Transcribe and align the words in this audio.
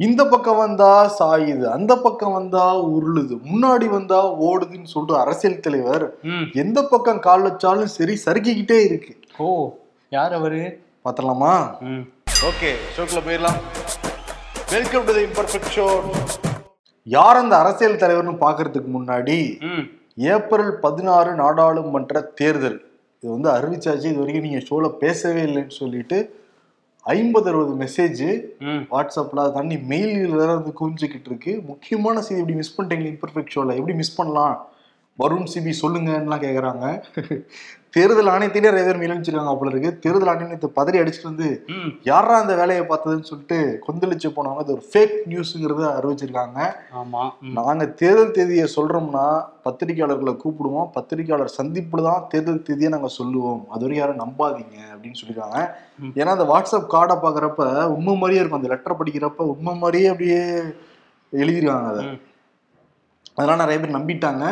இந்த 0.00 0.22
பக்கம் 0.30 0.60
வந்தா 0.62 0.88
சாயுது 1.18 1.66
அந்த 1.74 1.92
பக்கம் 2.04 2.32
வந்தா 2.36 2.62
உருளுது 2.94 3.34
முன்னாடி 3.50 3.86
வந்தா 3.96 4.18
ஓடுதுன்னு 4.46 4.88
சொல்லிட்டு 4.92 5.14
அரசியல் 5.22 5.62
தலைவர் 5.66 6.04
எந்த 6.62 6.78
பக்கம் 6.92 7.20
கால் 7.26 7.44
வச்சாலும் 7.46 7.92
சரி 7.96 8.14
சறுக்கிக்கிட்டே 8.24 8.78
இருக்கு. 8.88 9.12
ஓ 9.44 9.46
யார் 10.12 10.32
அவரு? 10.38 10.62
பார்த்தலாமா 11.06 11.52
ஓகே 12.48 12.70
ஷோக்குள்ள 12.94 13.22
போயிடலாம். 13.26 13.60
வெல்கம் 14.74 15.06
டு 15.08 15.14
இம்பர்ஃபெக்ட் 15.28 15.72
ஷோ 15.76 15.86
யார் 17.06 17.40
அந்த 17.42 17.54
அரசியல் 17.62 18.00
தலைவர்னு 18.02 18.36
பார்க்கறதுக்கு 18.44 18.90
முன்னாடி 18.98 19.38
ஏப்ரல் 20.34 20.72
பதினாறு 20.84 21.30
நாடாளுமன்ற 21.42 22.20
தேர்தல். 22.40 22.78
இது 23.22 23.32
வந்து 23.36 23.50
அறிவிச்சாச்சு 23.56 24.08
இது 24.12 24.22
வரைக்கும் 24.22 24.46
நீங்க 24.48 24.62
ஷோல 24.68 24.88
பேசவே 25.02 25.42
இல்லைன்னு 25.48 25.76
சொல்லிட்டு 25.82 26.18
ஐம்பது 27.04 27.48
அறுபது 27.50 27.72
மெசேஜ் 27.84 28.22
வாட்ஸ்அப்ல 28.92 29.42
அதை 29.42 29.52
தாண்டி 29.52 29.78
மெயில் 29.78 30.28
வேற 30.28 30.54
வந்து 30.54 30.72
குவிஞ்சுக்கிட்டு 30.80 31.28
இருக்கு. 31.30 31.52
முக்கியமான 31.66 32.22
செய்தி 32.22 32.42
எப்படி 32.42 32.56
மிஸ் 32.56 32.80
பண்ணிட்டீங்க 32.80 33.08
இம்பர்ஃபெக்ட் 33.14 33.54
ஷோல 33.54 33.74
எப்படி 33.80 33.94
மிஸ் 33.94 34.16
பண்ணலாம்? 34.16 34.54
வருண் 35.18 35.50
சிபி 35.54 35.72
சொல்லுங்கன்னுலாம் 35.82 36.44
கேக்குறாங்க. 36.46 36.84
தேர்தல் 37.94 38.26
ஆணையத்திலே 38.26 38.60
நிறைய 38.60 38.84
பேர் 38.84 39.00
மிலமிச்சிருக்காங்க 39.02 39.58
போல 39.58 39.70
இருக்கு. 39.70 39.98
தேர்தல் 39.98 40.30
ஆணையத்தை 40.32 40.68
பதறி 40.78 40.98
அடிச்சுட்டு 40.98 41.22
வந்து 41.22 41.48
யாரா 42.02 42.40
அந்த 42.40 42.54
வேலையை 42.54 42.84
பார்த்ததுன்னு 42.84 43.20
சொல்லிட்டு 43.22 43.58
கொந்தளிச்சு 43.86 44.28
போனவங்க 44.28 44.60
இது 44.60 44.72
ஒரு 44.72 44.84
ஃபேக் 44.92 45.14
நியூஸுங்கிறத 45.28 45.84
அறிவிச்சிருக்காங்க. 45.98 46.58
ஆமா. 46.94 47.22
நாங்க 47.58 47.86
தேர்தல் 47.86 48.30
தேதியை 48.30 48.68
சொல்றோம்னா 48.76 49.26
பத்திரிகையாளர்களை 49.64 50.36
கூப்பிடுவோம். 50.42 50.90
பத்திரிகையாளர் 50.92 51.56
சந்திப்புல 51.58 52.02
தான் 52.02 52.26
தேர்தல் 52.28 52.62
தேதியை 52.62 52.90
நாங்க 52.90 53.08
சொல்லுவோம். 53.08 53.66
அது 53.70 53.82
வரைக்கும் 53.82 54.02
யாரும் 54.04 54.22
நம்பாதீங்க 54.24 54.76
அப்படின்னு 54.94 55.20
சொல்லியிருக்காங்க 55.20 55.58
ம். 55.98 56.12
ஏன்னா 56.16 56.26
அந்த 56.26 56.44
வாட்ஸ்அப் 56.44 56.92
கார்டை 56.94 57.16
பாக்குறப்ப 57.18 57.62
உண்மை 57.86 58.16
மாதிரியே 58.16 58.40
இருக்கும். 58.40 58.62
அந்த 58.62 58.68
லெட்டர் 58.68 59.00
படிக்கிறப்ப 59.00 59.48
உண்மை 59.54 59.74
மாதிரியே 59.74 60.06
அப்படியே 60.06 60.40
எழுதிருக்காங்க 61.32 61.88
அதை. 61.88 62.04
அதெல்லாம் 63.36 63.58
நிறைய 63.58 63.80
பேர் 63.80 63.98
நம்பிட்டாங்க. 63.98 64.44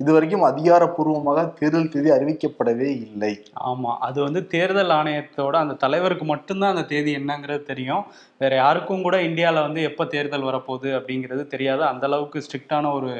இது 0.00 0.10
வரைக்கும் 0.14 0.46
அதிகாரப்பூர்வமாக 0.48 1.40
தேர்தல் 1.58 1.90
தேதி 1.94 2.10
அறிவிக்கப்படவே 2.14 2.88
இல்லை. 3.06 3.32
ஆமாம் 3.70 3.98
அது 4.06 4.18
வந்து 4.26 4.40
தேர்தல் 4.54 4.92
ஆணையத்தோட 4.98 5.54
அந்த 5.64 5.74
தலைவருக்கு 5.84 6.26
மட்டும்தான் 6.32 6.72
அந்த 6.74 6.84
தேதி 6.92 7.12
என்னங்கிறது 7.20 7.62
தெரியும். 7.70 8.04
வேற 8.42 8.52
யாருக்கும் 8.62 9.04
கூட 9.06 9.16
இந்தியாவில் 9.28 9.66
வந்து 9.66 9.82
எப்போ 9.90 10.06
தேர்தல் 10.14 10.48
வரப்போகுது 10.50 10.90
அப்படிங்கிறது 10.98 11.44
தெரியாது. 11.54 11.84
அந்த 11.92 12.06
அளவுக்கு 12.10 12.44
ஸ்ட்ரிக்டான 12.46 12.92
ஒரு 12.98 13.12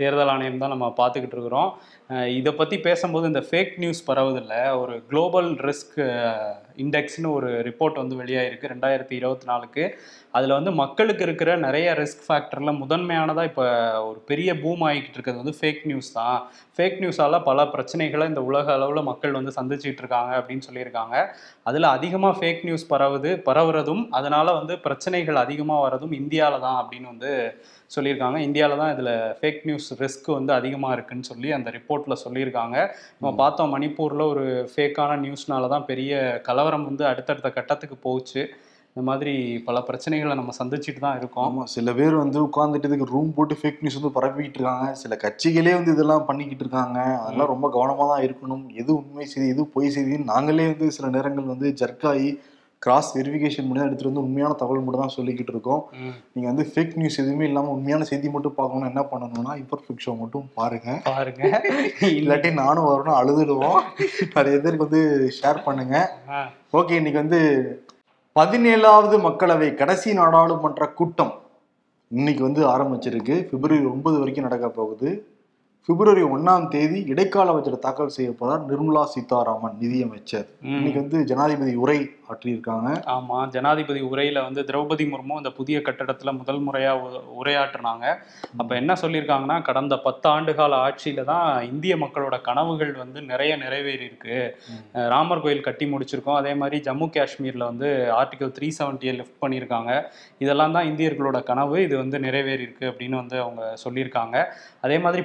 தேர்தல் 0.00 0.32
ஆணையம் 0.34 0.62
தான் 0.62 0.74
நம்ம 0.74 0.88
பார்த்துக்கிட்டு 1.00 1.36
இருக்கிறோம். 1.38 1.70
இதை 2.40 2.52
பற்றி 2.60 2.78
பேசும்போது 2.88 3.30
இந்த 3.32 3.44
ஃபேக் 3.50 3.74
நியூஸ் 3.84 4.06
பரவுதில்ல. 4.10 4.54
ஒரு 4.82 4.96
குளோபல் 5.12 5.50
ரிஸ்க் 5.68 5.98
இண்டெக்ஸ்னு 6.82 7.30
ஒரு 7.38 7.48
ரிப்போர்ட் 7.68 8.00
வந்து 8.02 8.18
வெளியாயிருக்கு 8.20 8.70
ரெண்டாயிரத்தி 8.74 9.14
இருபத்தி 9.20 9.46
நாலுக்கு. 9.50 9.84
அதில் 10.36 10.54
வந்து 10.56 10.70
மக்களுக்கு 10.80 11.22
இருக்கிற 11.26 11.50
நிறைய 11.64 11.88
ரிஸ்க் 12.00 12.24
ஃபேக்டரில் 12.26 12.78
முதன்மையானதாக 12.80 13.50
இப்போ 13.50 13.64
ஒரு 14.08 14.18
பெரிய 14.30 14.50
பூம் 14.62 14.82
ஆகிக்கிட்டு 14.86 15.18
இருக்கிறது 15.18 15.42
வந்து 15.42 15.56
ஃபேக் 15.58 15.82
நியூஸ் 15.90 16.10
தான். 16.18 16.38
ஃபேக் 16.76 16.98
நியூஸால் 17.02 17.38
பல 17.50 17.66
பிரச்சனைகளை 17.74 18.24
இந்த 18.30 18.42
உலக 18.50 18.66
அளவில் 18.76 19.08
மக்கள் 19.10 19.38
வந்து 19.38 19.54
சந்திச்சிட்டு 19.58 20.02
இருக்காங்க 20.04 20.32
அப்படின்னு 20.40 20.66
சொல்லியிருக்காங்க. 20.68 21.14
அதில் 21.70 21.88
அதிகமாக 21.96 22.34
ஃபேக் 22.40 22.64
நியூஸ் 22.68 22.86
பரவுது 22.92 23.32
பரவுறதும் 23.48 24.02
அதனால 24.20 24.46
வந்து 24.58 24.76
பிரச்சனைகள் 24.88 25.38
அதிகமாக 25.44 25.84
வரதும் 25.86 26.16
இந்தியாவில் 26.22 26.64
தான் 26.66 26.80
அப்படின்னு 26.82 27.12
வந்து 27.14 27.32
சொல்லியிருக்காங்க. 27.94 28.38
இந்தியாவில் 28.48 28.80
தான் 28.82 28.92
இதில் 28.94 29.12
ஃபேக் 29.38 29.62
நியூஸ் 29.68 29.88
ரிஸ்க் 30.02 30.28
வந்து 30.38 30.52
அதிகமாக 30.58 30.94
இருக்குன்னு 30.96 31.30
சொல்லி 31.30 31.48
அந்த 31.56 31.68
ரிப்போர்ட்டில் 31.78 32.22
சொல்லியிருக்காங்க. 32.24 32.76
நம்ம 33.18 33.32
பார்த்தோம் 33.42 33.72
மணிப்பூரில் 33.76 34.24
ஒரு 34.32 34.44
ஃபேக்கான 34.74 35.18
நியூஸ்னால 35.24 35.68
தான் 35.74 35.88
பெரிய 35.92 36.12
கலவரம் 36.48 36.62
வந்து 36.72 37.06
அடுத்தடுத்த 37.06 37.50
கட்டத்துக்கு 37.50 37.96
போச்சு. 37.96 38.48
இந்த 38.96 39.10
மாதிரி 39.10 39.62
பல 39.64 39.84
பிரச்சனைகளை 39.88 40.34
நம்ம 40.34 40.52
சந்திச்சுட்டு 40.58 40.98
தான் 40.98 41.18
இருக்கோம். 41.18 41.46
ஆமா 41.50 41.62
சில 41.64 41.92
பேர் 41.92 42.14
வந்து 42.14 42.48
உட்கார்ந்துட்டு 42.48 42.84
இதுக்கு 42.84 43.04
ரூம் 43.04 43.34
போட்டு 43.34 43.54
ஃபேக் 43.62 43.80
நியூஸ் 43.80 44.02
வந்து 44.02 44.20
பரப்பிக்கிட்டு 44.20 44.58
இருக்காங்க. 44.58 44.94
சில 44.94 45.16
கட்சிகளே 45.16 45.72
வந்து 45.74 45.92
இதெல்லாம் 45.92 46.24
பண்ணிக்கிட்டு 46.24 46.64
இருக்காங்க. 46.64 46.98
அதெல்லாம் 47.00 47.46
ரொம்ப 47.46 47.68
கவனமா 47.68 48.06
தான் 48.08 48.24
இருக்கணும். 48.26 48.70
எது 48.74 48.96
உண்மை 48.96 49.24
செய்தி 49.24 49.48
எது 49.48 49.66
பொய் 49.66 49.94
செய்தின்னு 49.96 50.24
நாங்களே 50.24 50.66
வந்து 50.66 50.90
சில 50.90 51.08
நேரங்கள் 51.08 51.44
வந்து 51.44 51.70
ஜர்க்காயி 51.82 52.38
கிராஸ் 52.84 53.10
வெரிஃபிகேஷன் 53.16 53.66
பண்ணி 53.66 53.80
தான் 53.80 53.88
எடுத்துட்டு 53.88 54.10
வந்து 54.10 54.24
உண்மையான 54.26 54.56
தகவல் 54.60 54.82
மட்டும் 54.84 55.02
தான் 55.02 55.14
சொல்லிக்கிட்டு 55.16 55.52
இருக்கோம். 55.54 55.82
ம், 56.00 56.14
நீங்க 56.34 56.46
வந்து 56.50 56.64
ஃபேக் 56.70 56.96
நியூஸ் 57.00 57.20
எதுவுமே 57.22 57.46
இல்லாம 57.50 57.72
உண்மையான 57.76 58.06
செய்தி 58.10 58.28
மட்டும் 58.34 58.56
பார்க்கணும்னா 58.58 58.90
என்ன 58.92 59.04
பண்ணணும்னா 59.12 59.54
இம்பர்ஃபெக்ட் 59.62 60.04
ஷோ 60.06 60.14
மட்டும் 60.20 60.46
பாருங்க. 60.58 60.88
பாருங்க. 61.10 61.42
இல்லாட்டி 62.18 62.50
நானும் 62.62 62.88
வரணும் 62.90 63.18
அழுதுடுவோம். 63.20 63.80
நிறைய 64.36 64.56
பேருக்கு 64.58 64.86
வந்து 64.88 65.02
ஷேர் 65.38 65.64
பண்ணுங்க. 65.68 65.96
ஓகே 66.80 66.98
இன்னைக்கு 67.00 67.22
வந்து 67.24 67.40
பதினேழாவது 68.36 69.16
மக்களவை 69.26 69.70
கடைசி 69.74 70.12
நாடாளுமன்ற 70.20 70.84
கூட்டம் 71.00 71.34
இன்னைக்கு 72.10 72.42
வந்து 72.42 72.62
ஆரம்பிச்சிருக்கு. 72.72 73.36
பிப்ரவரி 73.50 73.86
ஒன்பது 73.92 74.16
வரைக்கும் 74.20 74.46
நடக்க 74.48 74.66
போகுது. 74.78 75.08
பிப்ரவரி 75.88 76.22
ஒன்னாம் 76.22 76.68
தேதி 76.68 77.04
இடைக்கால 77.06 77.52
பட்ஜெட் 77.52 77.78
தாக்கல் 77.78 78.08
செய்ய 78.08 78.30
போறார் 78.30 78.62
நிர்மலா 78.68 79.04
சீதாராமன் 79.04 79.76
நிதியமைச்சர். 79.80 80.46
இன்னைக்கு 80.62 81.00
வந்து 81.00 81.24
ஜனாதிபதி 81.24 81.74
உரை 81.74 82.10
ஆற்றியிருக்காங்க. 82.28 82.88
ஆமா 83.06 83.48
ஜனாதிபதி 83.48 84.00
உரையில 84.02 84.42
வந்து 84.42 84.62
திரௌபதி 84.62 85.04
முர்மு 85.04 85.36
இந்த 85.36 85.50
புதிய 85.50 85.78
கட்டடத்துல 85.78 86.36
முதல் 86.36 86.66
முறையா 86.66 86.92
உரையாற்றினாங்க. 87.42 88.04
அப்ப 88.56 88.74
என்ன 88.74 88.92
சொல்லியிருக்காங்கன்னா 88.92 89.62
கடந்த 89.62 89.98
பத்து 89.98 90.28
ஆண்டுகால 90.30 90.78
ஆட்சியில 90.86 91.24
தான் 91.24 91.64
இந்திய 91.66 91.96
மக்களோட 91.96 92.40
கனவுகள் 92.40 92.92
வந்து 92.92 93.22
நிறைய 93.22 93.56
நிறைவேறி 93.56 94.04
இருக்கு 94.04 94.56
ம். 94.68 94.96
அஹ் 94.98 95.08
ராமர் 95.08 95.40
கோயில் 95.40 95.60
கட்டி 95.60 95.86
முடிச்சிருக்கோம். 95.86 96.34
அதே 96.34 96.54
மாதிரி 96.54 96.90
ஜம்மு 96.90 97.10
காஷ்மீர்ல 97.10 97.64
வந்து 97.64 97.90
ஆர்டிகல் 98.22 98.54
த்ரீ 98.58 98.70
செவன்ட்டியை 98.78 99.14
லிஃப்ட் 99.14 99.44
பண்ணியிருக்காங்க. 99.46 99.92
இதெல்லாம் 100.38 100.72
தான் 100.72 100.86
இந்தியர்களோட 100.86 101.42
கனவு. 101.42 101.82
இது 101.82 101.96
வந்து 101.96 102.18
நிறைவேறி 102.18 102.62
இருக்கு 102.62 102.86
அப்படின்னு 102.86 103.14
வந்து 103.14 103.40
அவங்க 103.40 103.74
சொல்லியிருக்காங்க. 103.84 104.36
அதே 104.80 104.98
மாதிரி 104.98 105.22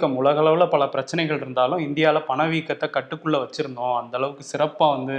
பணவீக்கம் 0.00 0.20
உலகளவில் 0.20 0.72
பல 0.74 0.82
பிரச்சனைகள் 0.92 1.40
இருந்தாலும் 1.42 1.82
இந்தியாவில் 1.86 2.28
பணவீக்கத்தை 2.28 2.86
கட்டுக்குள்ள 2.94 3.36
வச்சிருந்தோம். 3.42 3.96
அந்த 4.00 4.14
அளவுக்கு 4.18 4.44
சிறப்பா 4.52 4.86
வந்து 4.96 5.16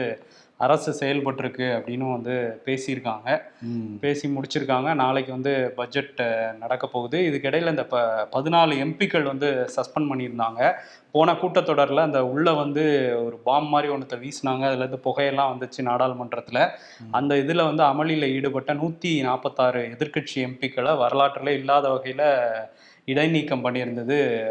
அரசு 0.65 0.91
செயல்பட்டிருக்கு 0.99 1.67
அப்படின்னு 1.75 2.05
வந்து 2.15 2.33
பேசியிருக்காங்க. 2.65 3.27
பேசி 4.03 4.25
முடிச்சிருக்காங்க. 4.35 4.89
நாளைக்கு 5.01 5.31
வந்து 5.37 5.53
பட்ஜெட் 5.77 6.19
நடக்க 6.63 6.85
போகுது. 6.95 7.19
இதுக்கிடையில் 7.29 7.71
இந்த 7.73 7.85
ப 7.93 8.01
பதினாலு 8.35 8.75
எம்பிக்கள் 8.85 9.25
வந்து 9.31 9.49
சஸ்பெண்ட் 9.75 10.11
பண்ணியிருந்தாங்க. 10.11 10.61
போன 11.15 11.35
கூட்டத்தொடரில் 11.41 12.05
அந்த 12.07 12.21
உள்ள 12.33 12.47
வந்து 12.63 12.83
ஒரு 13.25 13.37
பாம் 13.47 13.71
மாதிரி 13.73 13.89
ஒன்றத்தை 13.95 14.19
வீசினாங்க. 14.25 14.63
அதுலேருந்து 14.69 15.05
புகையெல்லாம் 15.07 15.51
வந்துச்சு 15.53 15.81
நாடாளுமன்றத்தில். 15.89 16.63
அந்த 17.19 17.31
இதில் 17.43 17.67
வந்து 17.69 17.85
அமளியில் 17.91 18.31
ஈடுபட்ட 18.37 18.73
நூற்றி 18.83 19.13
நாற்பத்தாறு 19.29 19.83
எதிர்க்கட்சி 19.95 20.37
எம்பிக்களை 20.49 20.93
வரலாற்றில் 21.03 21.57
இல்லாத 21.61 21.87
வகையில் 21.95 22.27
இடைநீக்கம் 23.05 23.65
பண்ணியிருந்தது 23.65 24.47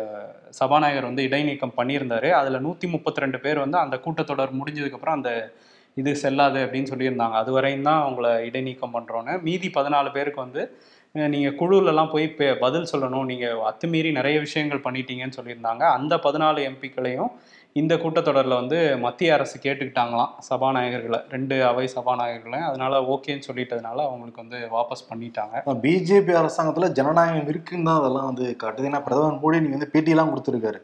சபாநாயகர் 0.51 1.05
வந்து 1.05 1.23
இடைநீக்கம் 1.23 1.73
பண்ணியிருந்தாரு. 1.77 2.31
அதில் 2.31 2.61
நூற்றி 2.61 2.89
முப்பத்தி 2.89 3.21
ரெண்டு 3.21 3.41
பேர் 3.41 3.59
வந்து 3.59 3.79
அந்த 3.79 3.97
கூட்டத்தொடர் 3.97 4.61
முடிஞ்சதுக்கப்புறம் 4.65 5.17
அந்த 5.19 5.53
இது 5.95 6.17
செல்லாது 6.17 6.65
அப்படின்னு 6.65 6.87
சொல்லியிருந்தாங்க. 6.95 7.31
அது 7.31 7.53
வரையும் 7.53 7.83
தான் 7.83 8.03
அவங்கள 8.03 8.39
இடைநீக்கம் 8.39 8.95
பண்ணுறோன்னு 8.95 9.43
மீதி 9.43 9.69
பதினாலு 9.69 10.13
பேருக்கு 10.13 10.41
வந்து 10.41 10.77
நீங்கள் 11.13 11.57
குழுலெலாம் 11.57 12.11
போய் 12.11 12.35
பே- 12.39 12.59
பதில் 12.59 12.87
சொல்லணும். 12.93 13.25
நீங்கள் 13.25 13.57
அத்துமீறி 13.57 14.11
நிறைய 14.11 14.39
விஷயங்கள் 14.39 14.79
பண்ணிட்டீங்கன்னு 14.79 15.33
சொல்லியிருந்தாங்க. 15.43 15.83
அந்த 15.83 16.17
பதினாலு 16.17 16.73
எம்பிக்களையும் 16.73 17.31
இந்த 17.79 17.95
கூட்டத்தொடரில் 18.03 18.57
வந்து 18.59 18.79
மத்திய 19.03 19.35
அரசு 19.35 19.57
கேட்டுக்கிட்டாங்களாம் 19.65 20.31
சபாநாயகர்களை 20.47 21.19
ரெண்டு 21.35 21.57
அவை 21.69 21.85
சபாநாயகர்களையும். 21.95 22.65
அதனால 22.69 23.01
ஓகேன்னு 23.15 23.47
சொல்லிட்டதுனால 23.49 23.99
அவங்களுக்கு 24.07 24.43
வந்து 24.43 24.59
வாபஸ் 24.73 25.05
பண்ணிட்டாங்க. 25.11 25.63
பிஜேபி 25.85 26.33
அரசாங்கத்துல 26.41 26.89
ஜனநாயகம் 26.99 27.51
இருக்குன்னு 27.53 27.87
தான் 27.89 28.01
அதெல்லாம் 28.01 28.27
வந்து 28.31 28.47
காட்டுது. 28.63 28.89
ஏன்னா 28.91 29.01
பிரதமர் 29.05 29.39
மோடி 29.43 29.61
நீங்க 29.65 29.77
வந்து 29.79 29.91
பேட்டியெல்லாம் 29.93 30.33
கொடுத்துருக்காரு. 30.33 30.81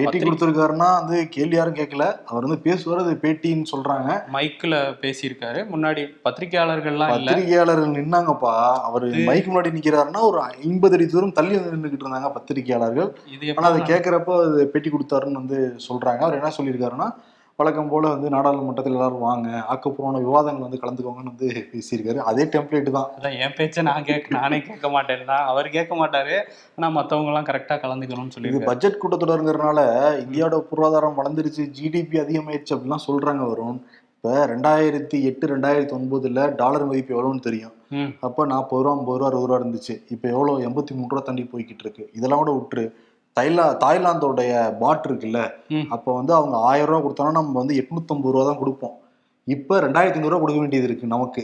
பேட்டி 0.00 0.20
கொடுத்துருக்காருன்னா 0.26 0.88
வந்து 1.00 1.16
கேள்வி 1.36 1.58
யாரும் 1.58 1.78
கேட்கல. 1.80 2.06
அவர் 2.30 2.46
வந்து 2.48 2.60
பேசுவார் 2.66 3.02
அது 3.04 3.14
பேட்டின்னு 3.24 3.70
சொல்றாங்க. 3.72 4.18
மைக்கில் 4.36 4.78
பேசியிருக்காரு. 5.04 5.62
முன்னாடி 5.72 6.04
பத்திரிகையாளர்கள்லாம் 6.28 7.14
பத்திரிகையாளர்கள் 7.16 7.96
நின்னாங்கப்பா. 7.98 8.54
அவர் 8.90 9.08
மைக் 9.30 9.50
முன்னாடி 9.52 9.74
நிக்கிறாருன்னா 9.78 10.22
ஒரு 10.30 10.40
ஐம்பது 10.66 10.96
அடி 10.98 11.08
தூரம் 11.16 11.36
தள்ளி 11.40 11.56
வந்து 11.58 11.74
நின்றுகிட்டு 11.78 12.08
இருந்தாங்க 12.08 12.32
பத்திரிகையாளர்கள். 12.38 13.10
இது 13.38 13.56
ஆனா 13.56 13.72
அதை 13.72 13.82
கேட்கறப்ப 13.94 14.38
அது 14.44 14.70
பேட்டி 14.76 14.92
கொடுத்தாருன்னு 14.96 15.42
வந்து 15.42 15.60
சொல்றாங்க. 15.88 16.22
அவர் 16.26 16.38
என்ன 16.40 16.52
சொல்லியிருக்காருன்னா 16.58 17.08
வழக்கம் 17.58 17.90
போல 17.90 18.08
வந்து 18.12 18.28
நாடாளுமன்றத்தில் 18.34 18.96
எல்லாரும் 18.96 19.22
வாங்க 19.26 19.48
ஆக்கப்பூர்வமான 19.72 20.18
விவாதங்கள் 20.24 20.64
வந்து 20.64 20.80
கலந்துக்கோங்கன்னு 20.80 21.30
வந்து 21.32 21.46
பேசியிருக்காரு. 21.70 22.18
அதே 22.30 22.44
டெம்ப்ளேட் 22.54 22.90
தான். 22.96 23.06
அதான் 23.16 23.36
என் 23.44 23.54
பேச்சை 23.58 23.82
நான் 23.86 24.06
கேட்க 24.08 24.34
நானே 24.36 24.58
கேட்க 24.66 24.88
மாட்டேன்னா 24.96 25.38
அவர் 25.50 25.68
கேட்க 25.76 25.94
மாட்டாரு. 26.00 26.34
ஆனா 26.76 26.88
மத்தவங்க 26.96 27.32
எல்லாம் 27.32 27.48
கரெக்டா 27.50 27.76
கலந்துக்கணும்னு 27.84 28.30
இது 28.30 28.36
சொல்லியிருக்காரு. 28.36 28.70
பட்ஜெட் 28.70 29.00
கூட்டத்தொடருங்கிறனால 29.04 29.78
இந்தியாவோட 30.24 30.58
பொருளாதாரம் 30.72 31.18
வளர்ந்துருச்சு 31.20 31.64
ஜிடிபி 31.78 32.18
அதிகமாயிருச்சு 32.24 32.76
அப்படிலாம் 32.76 33.06
சொல்றாங்க 33.08 33.46
வரும் 33.52 33.78
இப்ப 34.16 34.44
ரெண்டாயிரத்தி 34.52 35.16
எட்டு 35.30 35.46
ரெண்டாயிரத்தி 35.54 35.96
ஒன்பதுல 35.96 36.46
டாலர் 36.60 36.86
மதிப்பு 36.90 37.14
எவ்வளோன்னு 37.16 37.46
தெரியும். 37.48 37.74
அப்போ 38.26 38.44
நாற்பது 38.52 38.82
ரூபா 38.84 38.94
ஐம்பது 38.98 39.18
ரூபா 39.18 39.28
அறுபது 39.30 39.48
ரூபா 39.48 39.60
இருந்துச்சு. 39.60 39.94
இப்போ 40.14 40.26
எவ்வளோ 40.36 40.52
எண்பத்தி 40.68 40.92
மூணு 40.98 41.10
ரூபா 41.12 41.24
தாண்டி 41.26 41.44
போய்கிட்டு 41.52 41.84
இருக்கு. 41.86 42.04
இதெல்லாம் 42.18 42.42
கூட 42.44 42.52
விட்டுரு 42.56 42.86
தைலா 43.36 43.64
தாய்லாந்தோடைய 43.84 44.52
பாட் 44.78 45.06
இருக்குல்ல. 45.08 45.40
அப்போ 45.94 46.10
வந்து 46.14 46.32
அவங்க 46.34 46.56
ஆயிரம் 46.70 46.88
ரூபா 46.90 47.00
கொடுத்தோம்னா 47.04 47.38
நம்ம 47.40 47.58
வந்து 47.62 47.74
எட்நூத்தம்பது 47.80 48.32
ரூபா 48.34 48.44
தான் 48.50 48.62
கொடுப்போம். 48.62 48.94
இப்போ 49.54 49.74
ரெண்டாயிரத்தி 49.80 50.18
ஐநூறுரூவா 50.20 50.42
கொடுக்க 50.42 50.60
வேண்டியது 50.60 50.88
இருக்கு 50.90 51.06
நமக்கு. 51.06 51.42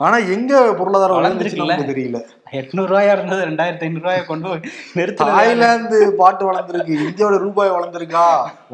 ஆனா 0.00 0.16
எங்க 0.34 0.52
பொருளாதாரம்? 0.80 1.16
நமக்கு 1.60 1.92
தெரியல. 1.92 2.18
எட்நூறு 2.58 2.90
ரூபாயா 2.90 3.12
இருந்தது 3.16 3.42
ரெண்டாயிரத்தி 3.50 3.86
ஐநூறு 3.86 4.04
ரூபாயை 4.04 4.22
கொண்டு 4.26 4.48
போய் 4.48 4.62
நிறுத்தல 4.98 5.32
தாய்லாந்து 5.36 5.98
பாட்டு 6.20 6.44
வளர்ந்துருக்கு 6.50 6.92
இந்தியாவோட 7.06 7.38
ரூபாய் 7.46 7.74
வளர்ந்துருக்கா? 7.76 8.26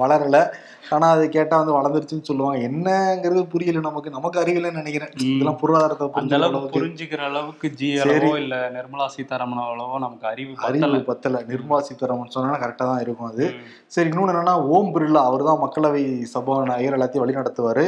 வளரல. 0.02 0.38
ஆனா 0.90 1.06
அது 1.14 1.24
கேட்டா 1.28 1.56
வந்து 1.56 1.76
வளர்ந்துருச்சுன்னு 1.76 2.28
சொல்லுவாங்க. 2.28 2.58
என்னங்கிறது 2.68 3.42
புரியல 3.46 3.80
நமக்கு. 3.80 4.10
நமக்கு 4.10 4.40
அறிவில்லைன்னு 4.42 4.80
நினைக்கிறேன். 4.82 5.12
இதெல்லாம் 5.26 5.58
பொருளாதாரத்தை 5.60 6.06
அந்த 6.06 6.14
புரிஞ்சுக்கிற 6.16 6.40
அளவுக்கு 6.40 6.58
அளவுக்கு. 6.58 6.78
புரிஞ்சுக்கிற 6.78 7.22
அளவுக்கு 7.28 7.68
ஜி. 7.80 7.88
அளவோ 8.04 8.32
இல்ல 8.36 8.56
நிர்மலா 8.76 9.06
சீதாராமன் 9.16 9.62
அளவோ 9.64 9.98
நமக்கு 9.98 10.26
அறிவு 10.26 10.52
அறிவு 10.68 11.00
பத்தல. 11.10 11.42
நிர்மலா 11.52 11.80
சீதாராமன் 11.88 12.34
சொன்னா 12.36 12.60
கரெக்டா 12.64 12.84
தான் 12.90 13.02
இருக்கும் 13.04 13.30
அது. 13.30 13.46
சரி 13.86 14.08
இன்னொன்னு 14.10 14.32
என்னன்னா 14.34 14.56
ஓம் 14.74 14.92
பிர்லா 14.94 15.22
அவர் 15.30 15.42
தான் 15.42 15.62
மக்களவை 15.64 16.02
சபாநாயகர் 16.34 16.96
எல்லாத்தையும் 16.98 17.24
வழி 17.24 17.40
நடத்துவாரு 17.40 17.84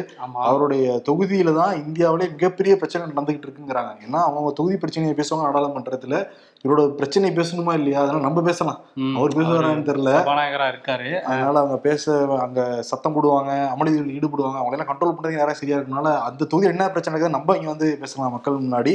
அவருடைய 0.46 1.02
தொகுதியில 1.08 1.54
தான் 1.54 1.75
இந்தியாவிலே 1.84 2.28
மிகப்பெரிய 2.28 2.76
பிரச்சனை 2.76 3.06
நடந்துகிட்டு 3.06 3.49
இருக்குங்கிறாங்க. 3.49 3.92
ஏன்னா 4.06 4.20
அவங்க 4.28 4.52
தொகுதி 4.52 4.76
பிரச்சனையை 4.76 5.16
பேசுவாங்க 5.16 5.46
நாடாளுமன்றத்துல 5.49 6.19
இவரோட 6.64 6.94
பிரச்சனை 6.94 7.28
பேசணுமா 7.31 7.72
இல்லையா? 7.75 7.99
அதனால 8.02 8.22
நம்ம 8.22 8.42
பேசலாம். 8.42 8.78
அவர் 9.19 9.37
பேசுவாரான்னு 9.38 9.88
தெரியல. 9.88 10.12
சபாநாயகரா 10.19 10.66
இருக்காரு. 10.72 11.10
அதனால 11.25 11.58
அவங்க 11.62 11.76
பேச 11.78 12.04
அங்க 12.44 12.60
சத்தம் 12.90 13.14
போடுவாங்க 13.14 13.52
அமளிகளில் 13.72 14.14
ஈடுபடுவாங்க. 14.16 14.58
அவங்க 14.60 14.76
எல்லாம் 14.76 14.90
கண்ட்ரோல் 14.90 15.14
பண்றதுக்கு 15.16 15.38
யாரும் 15.38 15.60
சரியா 15.60 15.78
இருக்கனால 15.78 16.08
அந்த 16.28 16.44
தொகுதி 16.44 16.66
என்ன 16.66 16.84
பிரச்சனை 16.88 17.20
இருக்குது 17.20 17.36
நம்ம 17.36 17.56
இங்க 17.56 17.68
வந்து 17.68 17.88
பேசலாம் 18.00 18.32
மக்கள் 18.32 18.58
முன்னாடி. 18.58 18.94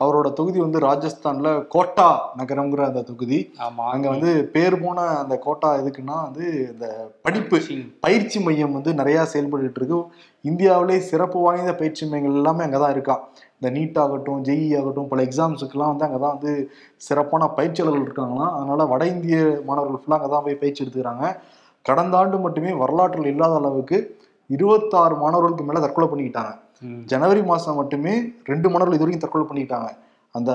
அவரோட 0.00 0.32
தொகுதி 0.32 0.60
வந்து 0.60 0.80
ராஜஸ்தான்ல 0.80 1.66
கோட்டா 1.66 2.08
நகரம்ங்கிற 2.38 2.82
அந்த 2.84 3.02
தொகுதி. 3.02 3.40
ஆமா. 3.66 3.84
அங்க 3.94 4.08
வந்து 4.08 4.32
பேர் 4.52 4.80
போன 4.82 5.06
அந்த 5.22 5.36
கோட்டா 5.38 5.70
எதுக்குன்னா 5.76 6.18
வந்து 6.22 6.46
இந்த 6.72 6.86
படிப்பு. 7.22 7.60
பயிற்சி 8.00 8.40
மையம் 8.40 8.72
வந்து 8.72 8.94
நிறைய 8.94 9.24
செயல்பட்டு 9.24 9.72
இருக்கு. 9.76 10.00
இந்தியாவிலே 10.44 10.98
சிறப்பு 11.10 11.38
வாய்ந்த 11.40 11.74
பயிற்சி 11.74 12.04
மையங்கள் 12.08 12.36
எல்லாமே 12.36 12.64
அங்கதான் 12.64 12.94
இருக்கான் 12.96 13.22
இந்த 13.58 13.68
நீட் 13.78 13.98
ஆகட்டும் 13.98 14.40
ஜெஇ 14.44 14.78
ஆகட்டும் 14.78 15.08
பல 15.08 15.22
எக்ஸாம்ஸுக்கெல்லாம் 15.22 15.92
வந்து 15.92 16.06
அங்கதான் 16.06 16.34
வந்து 16.36 16.52
சிறப்பான 16.96 17.46
பயிற்சியாளர்கள் 17.58 18.06
இருக்காங்களாம். 18.06 18.52
அதனால 18.58 18.84
வட 18.84 19.06
இந்திய 19.06 19.36
மாணவர்கள் 19.66 20.00
ஃபுல்லாக 20.00 20.20
அங்கதான் 20.20 20.44
போய் 20.44 20.62
பயிற்சி 20.62 20.80
எடுத்துக்கிறாங்க. 20.84 21.26
கடந்த 21.84 22.14
ஆண்டு 22.20 22.36
மட்டுமே 22.44 22.70
வரலாற்றில் 22.82 23.30
இல்லாத 23.32 23.54
அளவுக்கு 23.60 23.96
இருபத்தாறு 24.50 25.14
மாணவர்களுக்கு 25.22 25.64
மேல 25.68 25.80
தற்கொலை 25.84 26.06
பண்ணிக்கிட்டாங்க. 26.10 26.52
ஜனவரி 27.12 27.42
மாசம் 27.50 27.78
மட்டுமே 27.80 28.14
ரெண்டு 28.50 28.66
மாணவர்கள் 28.70 28.96
இது 28.96 29.04
வரைக்கும் 29.04 29.24
தற்கொலை 29.24 29.46
பண்ணிக்கிட்டாங்க. 29.48 29.90
அந்த 30.34 30.52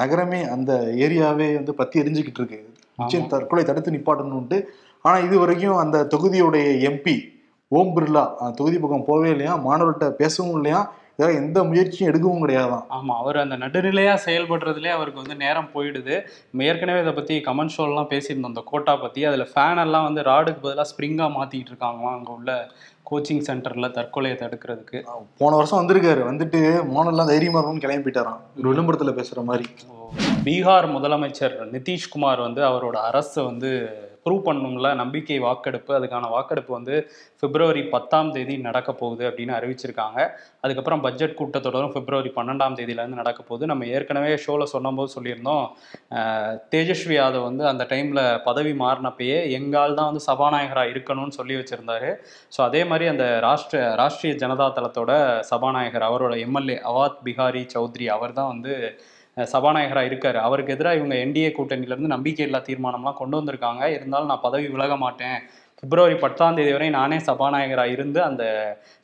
நகரமே 0.00 0.40
அந்த 0.54 0.72
ஏரியாவே 1.04 1.48
வந்து 1.58 1.72
பத்தி 1.80 2.00
எரிஞ்சுக்கிட்டு 2.02 2.40
இருக்கு. 2.42 2.60
நிச்சயம் 2.98 3.28
தற்கொலை 3.32 3.64
தடுத்து 3.64 3.94
நிப்பாட்டணும்ட்டு 3.96 4.58
ஆனா 5.04 5.16
இது 5.26 5.36
வரைக்கும் 5.42 5.80
அந்த 5.82 5.96
தொகுதியுடைய 6.14 6.68
எம்பி 6.90 7.16
ஓம் 7.72 7.92
பிர்லா 7.96 8.24
அந்த 8.40 8.54
தொகுதி 8.58 8.76
பக்கம் 8.82 9.08
போவே 9.08 9.28
இல்லையா? 9.34 9.54
மாணவர்கிட்ட 9.66 10.06
பேசவும் 10.20 10.56
இல்லையா? 10.58 10.80
இதெல்லாம் 11.20 11.44
எந்த 11.44 11.64
முயற்சியும் 11.64 12.10
எடுக்கவும் 12.10 12.42
கிடையாதான். 12.42 12.84
ஆமா 12.90 13.14
அவர் 13.20 13.36
அந்த 13.36 13.56
நடுநிலையா 13.56 14.18
செயல்படுறதுலே 14.24 14.86
அவருக்கு 14.86 15.20
வந்து 15.20 15.36
நேரம் 15.36 15.70
போயிடுது. 15.74 16.26
ஏற்கனவே 16.58 17.00
இதை 17.00 17.12
பத்தி 17.12 17.38
கமெண்ட் 17.38 17.74
ஷோலாம் 17.76 18.10
பேசியிருந்தோம் 18.12 18.50
அந்த 18.50 18.62
கோட்டா 18.64 18.96
பத்தி. 18.96 19.24
அதுல 19.24 19.46
ஃபேன் 19.54 19.80
எல்லாம் 19.80 20.04
வந்து 20.04 20.22
ராடுக்கு 20.30 20.62
பதிலாக 20.62 20.88
ஸ்ப்ரிங்கா 20.90 21.26
மாத்திட்டு 21.38 21.72
இருக்காங்களாம் 21.72 22.14
அங்க 22.18 22.32
உள்ள 22.32 22.68
கோச்சிங் 23.10 23.42
சென்டர்ல 23.48 23.90
தற்கொலையை 23.90 24.36
தடுக்கிறதுக்கு. 24.44 25.00
போன 25.38 25.56
வருஷம் 25.56 25.80
வந்திருக்காரு. 25.80 26.22
வந்துட்டு 26.30 26.60
மாணவர்லாம் 26.94 27.32
தைரியமா 27.32 27.60
இருக்கணும்னு 27.60 27.84
கிளம்பி 27.86 28.10
போயிட்டாராம் 28.10 28.40
ஒரு 28.58 28.70
விளம்பரத்துல 28.70 29.14
பேசுற 29.20 29.44
மாதிரி. 29.44 29.66
பீகார் 30.44 30.86
முதலமைச்சர் 30.96 31.56
நிதிஷ்குமார் 31.76 32.40
வந்து 32.40 32.62
அவரோட 32.62 32.96
அரசை 33.10 33.44
வந்து 33.44 33.70
ப்ரூவ் 34.28 34.46
பண்ணணும்ல 34.48 34.94
நம்பிக்கை 35.02 35.40
வாக்கெடுப்பு. 35.48 35.92
அதுக்கான 35.98 36.30
வாக்கெடுப்பு 36.36 36.72
வந்து 36.78 36.94
பிப்ரவரி 37.42 37.82
பத்தாம் 37.94 38.32
தேதி 38.36 38.54
நடக்க 38.68 38.90
போகுது 39.02 39.24
அப்படின்னு 39.28 39.52
அறிவிச்சிருக்காங்க. 39.58 40.18
அதுக்கப்புறம் 40.64 41.02
பட்ஜெட் 41.06 41.36
கூட்டத்தொடரும் 41.40 41.92
பிப்ரவரி 41.96 42.30
பன்னெண்டாம் 42.38 42.76
தேதியிலேருந்து 42.78 43.20
நடக்க 43.22 43.40
போகுது. 43.50 43.64
நம்ம 43.72 43.86
ஏற்கனவே 43.96 44.32
ஷோவில் 44.44 44.72
சொன்னபோது 44.74 45.14
சொல்லியிருந்தோம் 45.16 45.66
தேஜஸ்வி 46.74 47.16
யாதவ் 47.18 47.46
வந்து 47.48 47.64
அந்த 47.72 47.82
டைமில் 47.92 48.22
பதவி 48.48 48.72
மாறினப்பயே 48.82 49.38
எங்கால் 49.58 49.96
தான் 49.98 50.10
வந்து 50.10 50.24
சபாநாயகராக 50.30 50.92
இருக்கணும்னு 50.94 51.36
சொல்லி 51.38 51.56
வச்சுருந்தாரு. 51.60 52.10
ஸோ 52.54 52.60
அதே 52.68 52.82
மாதிரி 52.90 53.06
அந்த 53.14 53.26
ராஷ்ட்ர 53.46 53.82
ராஷ்ட்ரிய 54.02 54.34
ஜனதா 54.44 54.66
தளத்தோட 54.78 55.12
சபாநாயகர் 55.52 56.08
அவரோட 56.08 56.34
எம்எல்ஏ 56.46 56.78
அவாத் 56.90 57.22
பிகாரி 57.28 57.62
சௌத்ரி 57.74 58.08
அவர் 58.16 58.36
தான் 58.40 58.52
வந்து 58.54 58.74
சபாநாயகராக 59.44 60.08
இருக்காரு. 60.10 60.34
அவருக்கு 60.34 60.72
எதிராக 60.72 60.96
இவங்க 60.96 61.14
என்டிஏ 61.14 61.52
கூட்டணியிலேருந்து 61.58 62.14
நம்பிக்கையில்லா 62.16 62.60
தீர்மானம்லாம் 62.68 63.20
கொண்டு 63.22 63.40
வந்திருக்காங்க. 63.40 63.84
இருந்தாலும் 63.86 64.26
நான் 64.26 64.40
பதவி 64.40 64.66
விலக 64.66 64.96
மாட்டேன். 64.96 65.38
பிப்ரவரி 65.82 66.14
பத்தாம் 66.14 66.54
தேதி 66.54 66.72
வரை 66.72 66.90
நானே 66.90 67.16
சபாநாயகராக 67.16 67.86
இருந்து 67.86 68.22
அந்த 68.22 68.44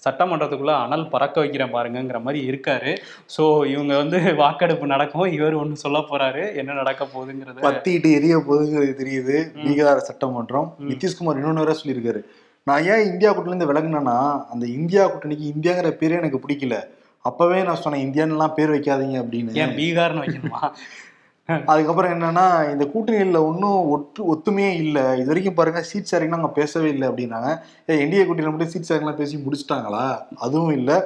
சட்டமன்றத்துக்குள்ள 0.05 0.75
அனல் 0.75 1.09
பறக்க 1.09 1.41
வைக்கிறேன் 1.41 1.73
பாருங்கங்கிற 1.73 2.23
மாதிரி 2.23 2.51
இருக்காரு. 2.51 2.97
ஸோ 3.37 3.67
இவங்க 3.67 3.97
வந்து 3.97 4.35
வாக்கெடுப்பு 4.35 4.87
நடக்கும். 4.87 5.27
இவர் 5.27 5.55
ஒன்று 5.55 5.77
சொல்ல 5.77 5.99
போறாரு. 5.99 6.55
என்ன 6.55 6.73
நடக்க 6.73 7.05
போகுதுங்கிறது 7.05 7.61
பத்திட்டு 7.61 8.13
எரிய 8.13 8.37
போகுதுங்கிறது 8.37 8.95
தெரியுது. 9.03 9.53
பீகார் 9.65 9.97
சட்டமன்றம். 9.97 10.75
நிதிஷ்குமார் 10.79 11.37
இன்னொன்னு 11.37 11.65
வேற 11.65 11.77
சொல்லியிருக்காரு. 11.83 12.23
நான் 12.65 12.85
ஏன் 12.85 13.07
இந்தியா 13.07 13.33
கூட்டணியில 13.33 13.71
விலகுனேன்னா 13.71 14.45
அந்த 14.51 14.67
இந்தியா 14.67 15.07
கூட்டணிக்கு 15.07 15.47
இந்தியாங்கிற 15.55 15.91
பேரே 16.03 16.11
எனக்கு 16.11 16.41
பிடிக்கல. 16.47 16.87
அப்பவே 17.25 17.63
நான் 17.63 17.77
சொன்னேன் 17.77 18.05
இந்தியான்லாம் 18.05 18.55
பேர் 18.55 18.71
வைக்காதீங்க 18.71 19.17
அப்படின்னு. 19.21 19.53
ஏன் 19.55 19.75
பீகார்னு 19.77 20.25
வைக்கணுமா? 20.25 20.63
அதுக்கப்புறம் 21.49 22.13
என்னன்னா 22.15 22.45
இந்த 22.73 22.85
கூட்டணியில 22.93 23.41
ஒன்றும் 23.49 23.81
ஒற்று 23.95 24.21
ஒத்துமையே 24.33 24.69
இல்லை. 24.83 25.03
இது 25.21 25.27
வரைக்கும் 25.31 25.57
பாருங்க 25.59 25.81
சீட் 25.89 26.09
ஷேரிங் 26.11 26.33
நாங்க 26.35 26.49
பேசவே 26.59 26.89
இல்லை 26.95 27.07
அப்படின்னாங்க. 27.09 27.51
ஏ 27.89 27.99
என்டிஏ 28.03 28.23
கூட்டணியில 28.29 28.53
மட்டும் 28.53 28.71
சீட் 28.75 28.87
ஷேரிங்லாம் 28.91 29.19
பேசி 29.19 29.41
முடிச்சிட்டாங்களா? 29.47 30.05
அதுவும் 30.45 30.75
இல்லை. 30.79 30.97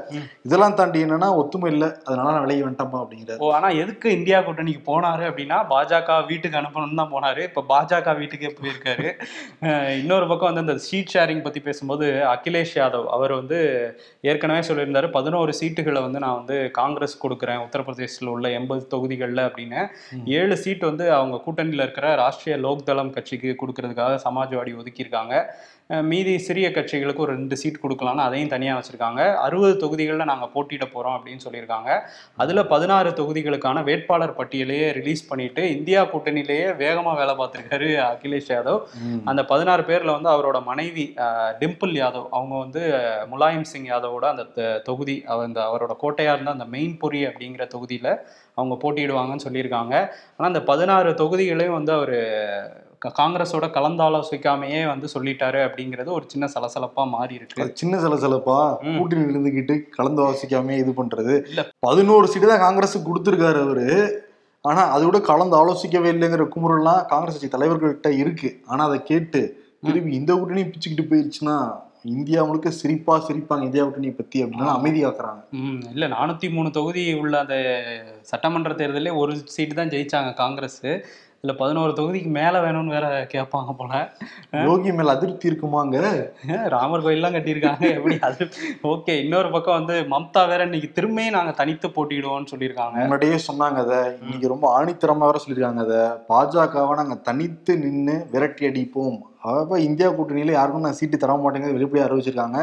இதெல்லாம் 0.49 0.77
தாண்டி 0.81 1.01
என்னன்னா 1.07 1.31
ஒத்துமை 1.41 1.71
இல்லை. 1.75 1.89
அதனால 2.09 2.27
நான் 2.35 2.45
விலகி 2.45 2.63
வந்துட்டேன்ப்பா 2.67 3.01
அப்படிங்கிறாரு. 3.05 3.41
ஓ 3.47 3.49
ஆனா 3.57 3.71
எதுக்கு 3.83 4.11
இந்தியா 4.19 4.39
கூட்டணிக்கு 4.49 4.83
போனாரு 4.91 5.25
அப்படின்னா 5.31 5.59
பாஜக 5.73 6.21
வீட்டுக்கு 6.31 6.61
அனுப்பணும்னு 6.61 7.01
தான் 7.03 7.13
போனாரு. 7.15 7.43
இப்ப 7.51 7.65
பாஜக 7.73 8.15
வீட்டுக்கே 8.21 8.53
போயிருக்காரு. 8.61 9.09
இன்னொரு 10.03 10.29
பக்கம் 10.33 10.51
வந்து 10.51 10.65
அந்த 10.67 10.77
சீட் 10.87 11.13
ஷேரிங் 11.17 11.45
பத்தி 11.49 11.63
பேசும்போது 11.67 12.07
அகிலேஷ் 12.35 12.77
யாதவ் 12.81 13.11
அவர் 13.19 13.37
வந்து 13.41 13.61
ஏற்கனவே 14.31 14.63
சொல்லியிருந்தாரு 14.71 15.11
பதினோரு 15.19 15.53
சீட்டுகளை 15.63 16.03
வந்து 16.07 16.25
நான் 16.27 16.39
வந்து 16.41 16.59
காங்கிரஸ் 16.81 17.21
கொடுக்குறேன் 17.27 17.63
உத்தரப்பிரதேசத்தில் 17.67 18.33
உள்ள 18.37 18.49
எண்பது 18.61 18.83
தொகுதிகளில் 18.97 19.47
அப்படின்னு. 19.49 19.83
ஏழு 20.37 20.57
சீட் 20.63 20.89
வந்து 20.91 21.07
அவங்க 21.17 21.37
கூட்டணியில் 21.47 21.85
இருக்கிற 21.85 22.07
ராஷ்ட்ரிய 22.23 22.55
லோக் 22.67 22.87
தளம் 22.91 23.17
கட்சிக்கு 23.17 23.51
கொடுக்கறதுக்காக 23.63 24.21
சமாஜ்வாடி 24.27 24.73
ஒதுக்கியிருக்காங்க. 24.83 25.35
மீதி 26.09 26.33
சிறிய 26.47 26.67
கட்சிகளுக்கு 26.77 27.23
ஒரு 27.25 27.33
ரெண்டு 27.37 27.57
சீட் 27.61 27.81
கொடுக்கலாம்னு 27.83 28.25
அதையும் 28.25 28.51
தனியாக 28.55 28.79
வச்சுருக்காங்க. 28.79 29.21
அறுபது 29.45 29.75
தொகுதிகளில் 29.83 30.31
நாங்கள் 30.31 30.51
போட்டியிட 30.55 30.87
போகிறோம் 30.87 31.15
அப்படின்னு 31.19 31.45
சொல்லியிருக்காங்க. 31.45 31.91
அதில் 32.43 32.63
பதினாறு 32.73 33.11
தொகுதிகளுக்கான 33.21 33.83
வேட்பாளர் 33.87 34.35
பட்டியலையே 34.41 34.89
ரிலீஸ் 34.99 35.23
பண்ணிட்டு 35.31 35.63
இந்தியா 35.77 36.01
கூட்டணியிலேயே 36.11 36.67
வேகமாக 36.83 37.19
வேலை 37.21 37.35
பார்த்துருக்காரு 37.39 37.89
அகிலேஷ் 38.09 38.51
யாதவ். 38.55 38.83
அந்த 39.33 39.45
பதினாறு 39.53 39.85
பேர்ல 39.91 40.17
வந்து 40.17 40.31
அவரோட 40.35 40.61
மனைவி 40.71 41.07
டிம்பிள் 41.63 41.95
யாதவ் 42.03 42.29
அவங்க 42.37 42.55
வந்து 42.65 42.83
முலாயம் 43.33 43.69
சிங் 43.73 43.89
யாதவோட 43.93 44.27
அந்த 44.35 44.69
தொகுதி 44.91 45.17
அந்த 45.47 45.61
அவரோட 45.71 45.97
கோட்டையா 46.05 46.35
இருந்த 46.37 46.57
அந்த 46.57 46.69
மெயின்புரி 46.77 47.23
அப்படிங்கிற 47.31 47.67
தொகுதியில 47.77 48.15
அவங்க 48.59 48.75
போட்டியிடுவாங்கன்னு 48.75 49.47
சொல்லியிருக்காங்க. 49.49 49.95
ஆனா 50.37 50.47
அந்த 50.47 50.63
பதினாறு 50.63 51.15
தொகுதிகளையும் 51.15 51.73
வந்து 51.73 51.93
அவர் 51.93 52.17
காங்கிரஸோட 53.19 53.67
கலந்தாலோசிக்காமையே 53.69 54.87
வந்து 54.87 55.07
சொல்லிட்டாரு 55.15 55.61
அப்படிங்கிறது 55.65 56.11
ஒரு 56.11 56.25
சின்ன 56.27 56.47
சலசலப்பா 56.55 57.09
மாறி 57.09 57.35
இருக்கு. 57.35 57.67
சின்ன 57.75 57.99
சலசலப்பா 57.99 58.57
ம். 58.83 58.97
கூட்டணியில் 58.99 59.35
இருந்துகிட்டு 59.35 59.91
கலந்து 59.91 60.23
வாசிக்காம 60.23 60.71
இது 60.77 60.93
பண்றது. 60.93 61.35
இல்ல. 61.49 61.65
பதினோரு 61.79 62.27
சீட்டு 62.27 62.47
தான் 62.47 62.65
காங்கிரஸுக்கு 62.65 63.09
கொடுத்துருக்காரு 63.09 63.61
அவரு. 63.63 63.87
ஆனா 64.65 64.91
அது 64.91 65.05
கூட 65.05 65.21
கலந்து 65.21 65.57
ஆலோசிக்கவே 65.57 66.11
இல்லைங்கிற 66.15 66.47
குமுறல்லாம் 66.55 67.07
காங்கிரஸ் 67.07 67.37
கட்சி 67.37 67.51
தலைவர்கள்ட்ட 67.57 68.09
இருக்கு. 68.19 68.63
ஆனா 68.67 68.85
அதை 68.85 69.03
கேட்டு 69.03 69.43
திருப்பி 69.87 70.13
இந்த 70.13 70.35
கூட்டணி 70.35 70.63
பிச்சுக்கிட்டு 70.65 71.09
போயிருச்சுன்னா 71.11 71.57
இந்தியா 72.05 72.45
முழுக்க 72.45 72.71
சிரிப்பா 72.71 73.15
சிரிப்பாங்க 73.29 73.63
இந்தியா 73.63 73.85
கூட்டணியை 73.85 74.15
பத்தி 74.17 74.45
அப்படின்னா 74.45 74.75
அமைதியாக்குறாங்க. 74.79 75.41
ம் 75.53 75.83
இல்ல 75.93 76.09
நானூத்தி 76.09 76.53
மூணு 76.53 76.71
தொகுதி 76.71 77.15
உள்ள 77.15 77.39
அந்த 77.39 77.57
சட்டமன்ற 78.23 78.75
தேர்தலே 78.75 79.17
ஒரு 79.17 79.37
சீட்டு 79.45 79.75
தான் 79.75 79.89
ஜெயிச்சாங்க 79.89 80.35
காங்கிரஸ். 80.35 80.83
இதுல 81.43 81.53
பதினோரு 81.59 81.93
தொகுதிக்கு 81.99 82.31
மேல 82.37 82.61
வேணும்னு 82.65 82.95
வேற 82.95 83.09
கேட்பாங்க 83.33 83.73
போல. 83.81 83.93
யோகி 84.69 84.93
மேல 84.99 85.13
அதிருப்தி 85.17 85.47
இருக்குமாங்க 85.51 85.99
ராமர் 86.75 87.05
கோயில்லாம் 87.05 87.35
கட்டியிருக்காங்க. 87.37 87.85
எப்படி 87.99 88.17
அது? 88.29 88.49
ஓகே 88.93 89.15
இன்னொரு 89.25 89.51
பக்கம் 89.55 89.79
வந்து 89.79 89.97
மம்தா 90.15 90.43
வேற 90.53 90.67
இன்னைக்கு 90.69 90.91
திரும்பியும் 90.97 91.37
நாங்க 91.37 91.53
தனித்து 91.61 91.89
போட்டியிடுவோம்னு 91.97 92.53
சொல்லியிருக்காங்க. 92.53 92.99
முன்னாடியே 93.05 93.39
சொன்னாங்க 93.49 93.79
அதை. 93.87 94.01
இன்னைக்கு 94.25 94.53
ரொம்ப 94.55 94.67
ஆணித்தரமா 94.79 95.29
வேற 95.31 95.41
சொல்லியிருக்காங்க 95.45 95.85
அதை. 95.87 96.03
பாஜகவை 96.33 96.97
நாங்க 97.03 97.19
தனித்து 97.31 97.75
நின்னு 97.85 98.17
விரட்டி 98.35 98.67
அடிப்போம். 98.71 99.19
அப்ப 99.55 99.81
இந்தியா 99.89 100.11
கூட்டணியில 100.11 100.59
யாருக்கும் 100.59 100.87
நான் 100.89 101.01
சீட்டு 101.01 101.17
தர 101.25 101.41
மாட்டேங்கிறது 101.43 101.79
வெளிப்படையா 101.79 102.09
அறிவிச்சிருக்காங்க. 102.09 102.59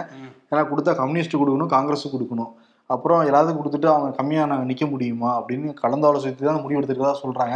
ஏன்னா 0.51 0.63
கொடுத்தா 0.71 0.91
கம்யூனிஸ்ட் 1.01 1.41
கொடுக்கணும் 1.41 1.73
காங்கிரஸ் 1.77 2.13
கொடுக்கணும். 2.15 2.51
அப்புறம் 2.93 3.21
எல்லாத்தையும் 3.29 3.59
கொடுத்துட்டு 3.59 3.87
அவங்க 3.91 4.09
கம்மியா 4.17 4.41
நாங்க 4.49 4.65
நிக்க 4.71 4.85
முடியுமா 4.91 5.29
அப்படின்னு 5.37 5.69
கலந்தாலோசித்து 5.83 6.49
தான் 6.49 6.61
முடிவு 6.63 6.79
எடுத்துக்கிறதா 6.79 7.15
சொல்றாங்க. 7.23 7.55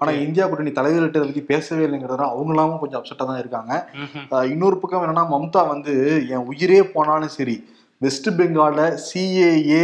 ஆனா 0.00 0.10
இந்தியா 0.26 0.44
கூட்டணி 0.50 0.72
தலைவர்கிட்ட 0.76 1.24
பத்தி 1.24 1.42
பேசவே 1.52 1.86
இல்லைங்கிறதுனால 1.86 2.28
அவங்களாவும் 2.34 2.82
கொஞ்சம் 2.82 3.00
அப்செட்டா 3.00 3.26
தான் 3.30 3.42
இருக்காங்க. 3.42 3.72
இன்னொரு 4.52 4.78
பக்கம் 4.82 5.06
என்னன்னா 5.06 5.26
மம்தா 5.34 5.64
வந்து 5.72 5.94
என் 6.34 6.46
உயிரே 6.52 6.80
போனாலும் 6.94 7.36
சரி 7.38 7.56
வெஸ்ட் 8.02 8.28
பெங்கால 8.38 8.80
சிஏஏ 9.06 9.82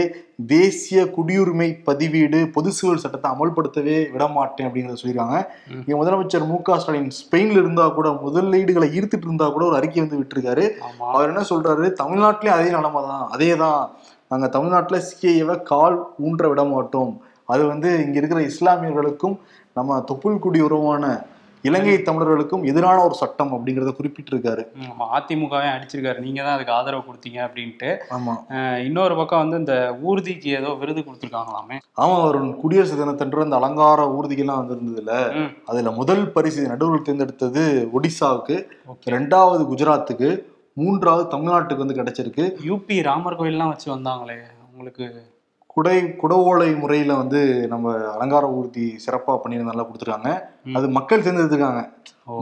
தேசிய 0.52 1.00
குடியுரிமை 1.14 1.66
பதிவீடு 1.88 2.38
பொது 2.54 2.70
சிவில் 2.76 3.02
சட்டத்தை 3.02 3.28
அமல்படுத்தவே 3.34 3.96
விட 4.12 4.24
மாட்டேன் 4.36 4.66
அப்படிங்கறத 4.68 4.98
சொல்லியிருக்காங்க. 5.00 5.38
இங்க 5.80 5.96
முதலமைச்சர் 6.00 6.46
மு 6.50 6.56
க 6.68 6.78
ஸ்டாலின் 6.82 7.10
ஸ்பெயின்ல 7.18 7.58
இருந்தா 7.62 7.84
கூட 7.98 8.08
முதலீடுகளை 8.24 8.86
ஈர்த்துட்டு 8.96 9.28
இருந்தா 9.28 9.46
கூட 9.56 9.64
ஒரு 9.70 9.78
அறிக்கை 9.80 10.00
வந்து 10.04 10.20
விட்டுருக்காரு. 10.20 10.64
அவர் 11.12 11.30
என்ன 11.32 11.44
சொல்றாரு? 11.52 11.86
தமிழ்நாட்டிலயும் 12.02 12.56
அதே 12.58 12.70
நிலைமை 12.76 13.02
தான் 13.10 13.24
அதே 13.36 13.50
தான் 13.64 13.78
நாங்க 14.34 14.48
தமிழ்நாட்டுல 14.54 15.00
சிஏவை 15.10 15.62
கால் 15.72 15.98
ஊன்ற 16.28 16.48
விட 16.52 16.64
மாட்டோம். 16.64 17.12
அது 17.52 17.62
வந்து 17.72 17.90
இங்க 18.06 18.16
இருக்கிற 18.20 18.40
இஸ்லாமியர்களுக்கும் 18.50 19.38
நம்ம 19.78 20.02
தொப்புள் 20.10 20.42
குடி 20.44 20.60
உறவான 20.60 21.04
இலங்கை 21.64 21.94
தமிழர்களுக்கும் 22.06 22.64
எதிரான 22.70 22.96
ஒரு 23.04 23.14
சட்டம் 23.20 23.52
அப்படிங்கறத 23.56 23.90
குறிப்பிட்டிருக்காரு. 23.98 24.62
ஆமா. 24.86 25.04
அதிமுகவே 25.18 25.68
அடிச்சிருக்காரு. 25.74 26.18
நீங்க 26.24 26.40
தான் 26.42 26.56
அதுக்கு 26.56 26.72
ஆதரவு 26.72 27.02
கொடுத்தீங்க 27.06 27.38
அப்படின்ட்டு. 27.46 27.90
ஆமா. 28.16 28.34
இன்னொரு 28.88 29.14
பக்கம் 29.20 29.42
வந்து 29.42 29.60
இந்த 29.62 29.76
ஊர்திக்கு 30.08 30.48
ஏதோ 30.58 30.70
விருது 30.80 31.00
கொடுத்துருக்காங்களாமே. 31.00 31.78
ஆமா 32.02 32.16
வருண் 32.24 32.50
குடியரசு 32.62 32.98
தினத்தன்று 33.00 33.46
அந்த 33.46 33.56
அலங்கார 33.60 34.02
ஊர்திகள்லாம் 34.16 34.60
வந்திருந்ததுல. 34.62 35.14
அதுல 35.70 35.92
முதல் 36.00 36.24
பரிசு 36.36 36.68
நடுவர்கள் 36.72 37.06
தேர்ந்தெடுத்தது 37.08 37.64
ஒடிசாவுக்கு 37.98 38.58
ரெண்டாவது 39.16 39.64
குஜராத்துக்கு 39.72 40.30
மூன்றாவது 40.76 41.24
தமிழ்நாட்டுக்கு 41.32 41.84
வந்து 41.84 41.98
கிடைச்சிருக்கு 41.98 42.44
யூபி 42.70 42.96
ராமர் 43.08 43.38
கோயில்லாம் 43.40 43.72
வச்சு 43.72 43.88
வந்தாங்களே 43.94 44.38
உங்களுக்கு 44.72 45.06
குடை 45.74 45.98
குடவோலை 46.22 46.68
முறையில 46.80 47.14
வந்து 47.20 47.40
நம்ம 47.70 47.92
அலங்கார 48.10 48.48
ஊர்தி 48.56 48.84
சிறப்பா 49.04 49.32
பண்ணி 49.42 49.56
நல்லா 49.62 49.84
கொடுத்துருக்காங்க. 49.86 50.30
அது 50.74 50.86
மக்கள் 50.96 51.22
தேர்ந்தெடுத்திருக்காங்க. 51.22 51.82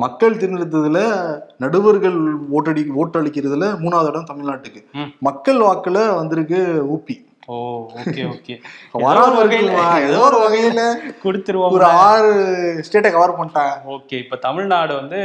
மக்கள் 0.04 0.36
தேர்ந்தெடுத்ததுல 0.36 1.00
நடுவர்கள் 1.58 2.18
ஓட்டடி 2.56 2.82
ஓட்டளிக்கிறதுல 3.02 3.68
மூணாவது 3.84 4.10
இடம் 4.12 4.28
தமிழ்நாட்டுக்கு. 4.32 4.80
மக்கள் 5.28 5.60
வாக்குல 5.66 5.98
வந்திருக்கு 6.20 6.60
ஊபி 6.94 7.16
ஓ 7.49 7.54
ஓகே 8.00 8.22
ஓகே. 8.25 8.54
வராம 9.04 9.38
ஏதோ 10.00 10.18
ஒரு 10.22 10.38
வகையில 10.38 10.82
கொடுத்துருவோம். 11.25 11.72
ஒரு 11.72 11.84
ஆறு 12.02 12.30
ஸ்டேட்டை 12.87 13.11
கவர் 13.12 13.37
பண்ணிட்டாங்க. 13.38 13.72
ஓகே 13.87 14.16
இப்ப 14.18 14.37
தமிழ்நாடு 14.37 14.94
வந்து 14.94 15.20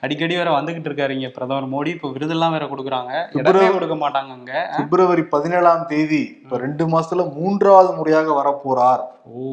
அடிக்கடி 0.00 0.36
வேற 0.36 0.50
வந்துகிட்டு 0.50 0.88
இருக்காரு 0.90 1.10
இங்க 1.10 1.28
பிரதமர் 1.28 1.72
மோடி. 1.72 1.86
இப்ப 1.88 2.10
விருதெல்லாம் 2.10 2.52
வேற 2.52 2.66
கொடுக்குறாங்க. 2.66 3.12
இடமே 3.32 3.68
கொடுக்க 3.68 3.94
மாட்டாங்க 3.94 4.32
அங்க 4.32 4.52
பிப்ரவரி 4.78 5.22
பதினேழாம் 5.28 5.86
தேதி 5.86 6.22
இப்ப 6.42 6.58
ரெண்டு 6.58 6.86
மாசத்துல 6.86 7.32
மூன்றாவது 7.34 7.92
முறையாக 7.92 8.34
வரப்போறார். 8.40 9.04
ஓ. 9.34 9.44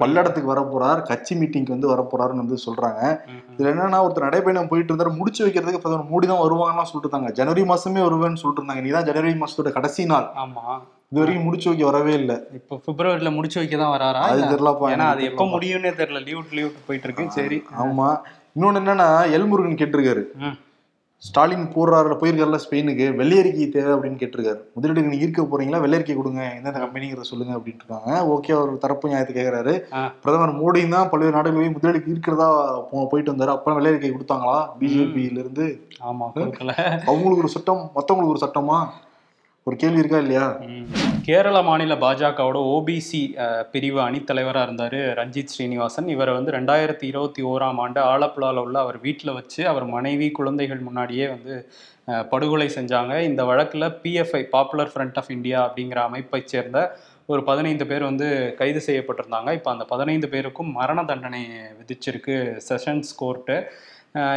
பல்லடத்துக்கு 0.00 0.52
வரப்போறார் 0.52 1.00
கட்சி 1.02 1.34
மீட்டிங்க்கு 1.34 1.74
வந்து 1.74 1.88
வரப்போறாருன்னு 1.88 2.44
வந்து 2.44 2.56
சொல்றாங்க. 2.66 3.00
இதுல 3.52 3.72
என்னன்னா 3.72 3.98
ஒருத்தர் 4.04 4.28
நடைபயணம் 4.28 4.68
போயிட்டு 4.68 4.92
இருந்தாரு 4.92 5.12
முடிச்சு 5.16 5.44
வைக்கிறதுக்கு 5.44 5.80
பிரதமர் 5.80 6.10
மோடி 6.12 6.26
தான் 6.26 6.44
வருவாங்கன்னு 6.44 6.90
சொல்லிட்டு 6.90 7.08
இருந்தாங்க. 7.08 7.32
ஜனவரி 7.32 7.64
மாசமே 7.64 8.02
வருவேன்னு 8.06 8.40
சொல்லிட்டு 8.42 8.62
இருந்தாங்க. 8.62 8.80
நீதான் 8.80 9.04
ஜனவரி 9.04 9.34
மாசத்தோட 9.40 9.72
கடைசி 9.72 10.04
நாள். 10.04 10.28
ஆமா. 10.36 10.64
இது 11.12 11.20
வரைக்கும் 11.20 11.46
முடிச்சு 11.48 11.68
வைக்க 11.70 11.84
வரவே 11.88 12.14
இல்லை. 12.20 12.34
இப்ப 12.56 12.78
பிப்ரவரியில 12.86 13.30
முடிச்சு 13.36 13.58
வைக்க 13.60 13.76
தான் 13.82 13.92
வராரா? 13.94 14.22
அது? 14.32 14.42
தெரியலப்பா 14.52 14.88
ஏன்னா 14.94 15.06
அது 15.12 15.22
எப்ப. 15.30 15.44
முடியும்னே 15.52 15.92
தெரியல. 16.00 16.20
லீவ் 16.26 16.56
லீவ் 16.58 16.72
போயிட்டு 16.88 17.06
இருக்கு. 17.08 17.24
சரி. 17.36 17.58
ஆமா. 17.84 18.08
இன்னொன்னு 18.56 18.80
என்னன்னா 18.82 19.06
எல்முருகன் 19.36 19.80
கேட்டிருக்காரு. 19.82 20.22
ஸ்டாலின் 21.22 21.64
போடுறாருல 21.74 22.16
போயிருக்காருல 22.18 22.58
ஸ்பெயினுக்கு. 22.64 23.06
வெள்ளையறிக்கை 23.20 23.64
தேவை 23.76 23.90
அப்படின்னு 23.94 24.20
கேட்டிருக்காரு. 24.20 24.60
முதலீடு 24.76 25.04
நீங்க 25.06 25.18
ஈர்க்க 25.24 25.46
போறீங்களா? 25.52 25.80
வெள்ளையறிக்கை 25.84 26.16
கொடுங்க. 26.18 26.42
எந்தெந்த 26.58 26.80
கம்பெனிங்கிறத 26.84 27.26
சொல்லுங்க 27.30 27.56
அப்படின்ட்டு 27.56 27.84
இருக்காங்க. 27.84 28.12
ஓகே 28.34 28.52
அவர் 28.58 28.82
தரப்பு 28.84 29.10
நியாயத்தை 29.12 29.34
கேட்கிறாரு. 29.38 29.74
பிரதமர் 30.22 30.54
மோடியும் 30.60 30.94
தான் 30.96 31.10
பல்வேறு 31.14 31.36
நாடுகள் 31.38 31.60
போய் 31.62 31.74
முதலீடு 31.78 32.06
ஈர்க்கிறதா 32.12 32.48
போயிட்டு 33.12 33.32
வந்தாரு. 33.34 33.54
அப்புறம் 33.56 33.78
வெள்ளையறிக்கை 33.80 34.12
கொடுத்தாங்களா? 34.14 34.58
பிஜேபியில 34.82 35.42
இருந்து? 35.44 35.66
ஆமா 36.10 36.28
அவங்களுக்கு 37.10 37.44
ஒரு 37.44 37.54
சட்டம் 37.58 37.82
மத்தவங்களுக்கு 37.98 38.34
ஒரு 38.36 38.44
சட்டமா? 38.46 38.78
ஒரு 39.68 39.76
கேள்வி 39.80 40.02
இருக்கா 40.02 40.18
இல்லையா? 40.24 40.44
கேரள 41.26 41.56
மாநில 41.68 41.94
பாஜகவோட 42.02 42.58
ஓபிசி 42.74 43.20
பிரிவு 43.72 43.98
அணித்தலைவராக 44.04 44.66
இருந்தார் 44.66 44.96
ரஞ்சித் 45.18 45.52
ஸ்ரீனிவாசன். 45.54 46.06
இவரை 46.14 46.32
வந்து 46.36 46.54
ரெண்டாயிரத்தி 46.56 47.06
இருபத்தி 47.10 47.42
ஓராம் 47.50 47.80
ஆண்டு 47.84 48.00
ஆலப்புழாவில் 48.12 48.62
உள்ள 48.64 48.76
அவர் 48.84 48.98
வீட்டில் 49.06 49.36
வச்சு 49.38 49.60
அவர் 49.72 49.86
மனைவி 49.96 50.28
குழந்தைகள் 50.38 50.86
முன்னாடியே 50.86 51.26
வந்து 51.34 51.54
படுகொலை 52.32 52.68
செஞ்சாங்க. 52.76 53.14
இந்த 53.28 53.42
வழக்கில் 53.50 53.94
PFI 54.04 54.42
popular 54.54 54.92
front 54.94 55.18
of 55.22 55.32
India 55.36 55.58
அப்படிங்கிற 55.66 56.00
அமைப்பை 56.08 56.40
சேர்ந்த 56.52 56.78
ஒரு 57.32 57.42
பதினைந்து 57.48 57.84
பேர் 57.90 58.08
வந்து 58.10 58.26
கைது 58.60 58.80
செய்யப்பட்டிருந்தாங்க. 58.86 59.50
இப்போ 59.58 59.70
அந்த 59.74 59.84
பதினைந்து 59.92 60.28
பேருக்கும் 60.34 60.70
மரண 60.80 61.04
தண்டனை 61.10 61.42
விதிச்சிருக்கு 61.80 62.36
செஷன்ஸ் 62.68 63.10
கோர்ட்டு. 63.22 63.56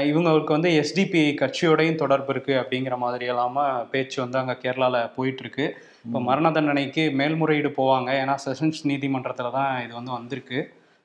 இவங்களுக்கு 0.09 0.51
வந்து 0.55 0.69
எஸ்டிபி 0.81 1.21
கட்சியோடையும் 1.41 2.01
தொடர்பு 2.01 2.31
இருக்கு 2.33 2.53
அப்படிங்கிற 2.61 2.95
மாதிரி 3.03 3.25
எல்லாம 3.33 3.63
பேச்சு 3.91 4.17
வந்து 4.23 4.37
அங்கே 4.41 4.55
கேரளாவில் 4.63 5.11
போயிட்டு 5.15 5.41
இருக்கு. 5.43 5.65
இப்போ 6.05 6.19
மரண 6.27 6.47
தண்டனைக்கு 6.57 7.03
மேல்முறையீடு 7.19 7.69
போவாங்க. 7.79 8.09
ஏன்னா 8.21 8.35
செஷன்ஸ் 8.45 8.81
நீதிமன்றத்தில் 8.91 9.55
தான் 9.57 9.71
இது 9.85 9.93
வந்து 9.99 10.13
வந்திருக்கு. 10.17 10.59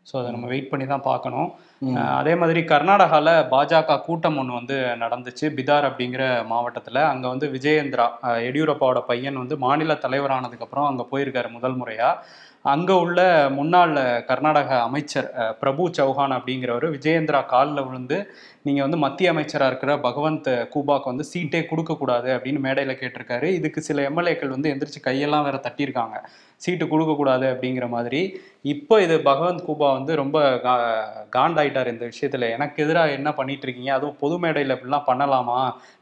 ஸோ 0.06 0.14
அதை 0.20 0.28
நம்ம 0.34 0.46
வெயிட் 0.52 0.70
பண்ணி 0.72 0.86
தான் 0.94 1.06
பார்க்கணும். 1.10 1.48
அதே 2.18 2.34
மாதிரி 2.40 2.60
கர்நாடகாவில் 2.70 3.32
பாஜக 3.52 3.98
கூட்டம் 4.06 4.38
ஒன்று 4.40 4.58
வந்து 4.58 4.76
நடந்துச்சு 5.02 5.46
பிதார் 5.56 5.88
அப்படிங்கிற 5.88 6.24
மாவட்டத்தில். 6.52 7.00
அங்கே 7.12 7.28
வந்து 7.32 7.48
விஜயேந்திரா 7.56 8.06
எடியூரப்பாவோட 8.48 9.02
பையன் 9.10 9.40
வந்து 9.42 9.56
மாநில 9.66 9.98
தலைவரானதுக்கப்புறம் 10.06 10.88
அங்கே 10.90 11.10
போயிருக்காரு 11.12 11.50
முதல் 11.58 11.78
முறையாக 11.82 12.44
அங்கே 12.72 12.94
உள்ள 13.02 13.20
முன்னாள் 13.56 13.92
கர்நாடக 14.28 14.70
அமைச்சர் 14.86 15.28
பிரபு 15.60 15.82
சௌஹான் 15.98 16.34
அப்படிங்கிறவர் 16.36 16.86
விஜயேந்திரா 16.94 17.40
காலில் 17.52 17.84
விழுந்து 17.86 18.16
நீங்கள் 18.66 18.84
வந்து 18.86 18.98
மத்திய 19.04 19.32
அமைச்சராக 19.32 19.70
இருக்கிற 19.70 19.92
பகவந்த் 20.06 20.50
கூபாக்கு 20.72 21.10
வந்து 21.12 21.24
சீட்டே 21.32 21.60
கொடுக்கக்கூடாது 21.68 22.28
அப்படின்னு 22.36 22.60
மேடையில் 22.64 22.98
கேட்டிருக்காரு. 23.02 23.48
இதுக்கு 23.58 23.80
சில 23.88 24.02
எம்எல்ஏக்கள் 24.10 24.54
வந்து 24.54 24.72
எந்திரிச்சு 24.72 25.06
கையெல்லாம் 25.06 25.46
வேற 25.48 25.58
தட்டியிருக்காங்க. 25.66 26.16
சீட்டு 26.64 26.84
கொடுக்கக்கூடாது 26.90 27.46
அப்படிங்கிற 27.52 27.86
மாதிரி. 27.94 28.20
இப்போ 28.74 28.94
இது 29.04 29.16
பகவந்த் 29.30 29.66
கூபா 29.68 29.88
வந்து 29.98 30.12
ரொம்ப 30.22 30.38
கா 30.64 30.74
காண்டாயிட்டார் 31.66 31.92
இந்த 31.94 32.04
விஷயத்தில். 32.12 32.46
எனக்கு 32.56 32.76
எதிராக 32.84 33.16
என்ன 33.18 33.28
பண்ணிட்டு 33.38 33.64
இருக்கீங்க 33.66 33.92
அதுவும் 33.98 34.18
பொது 34.22 34.34
மேடையில் 34.42 34.74
இப்படிலாம் 34.76 35.06
பண்ணலாமா? 35.10 35.58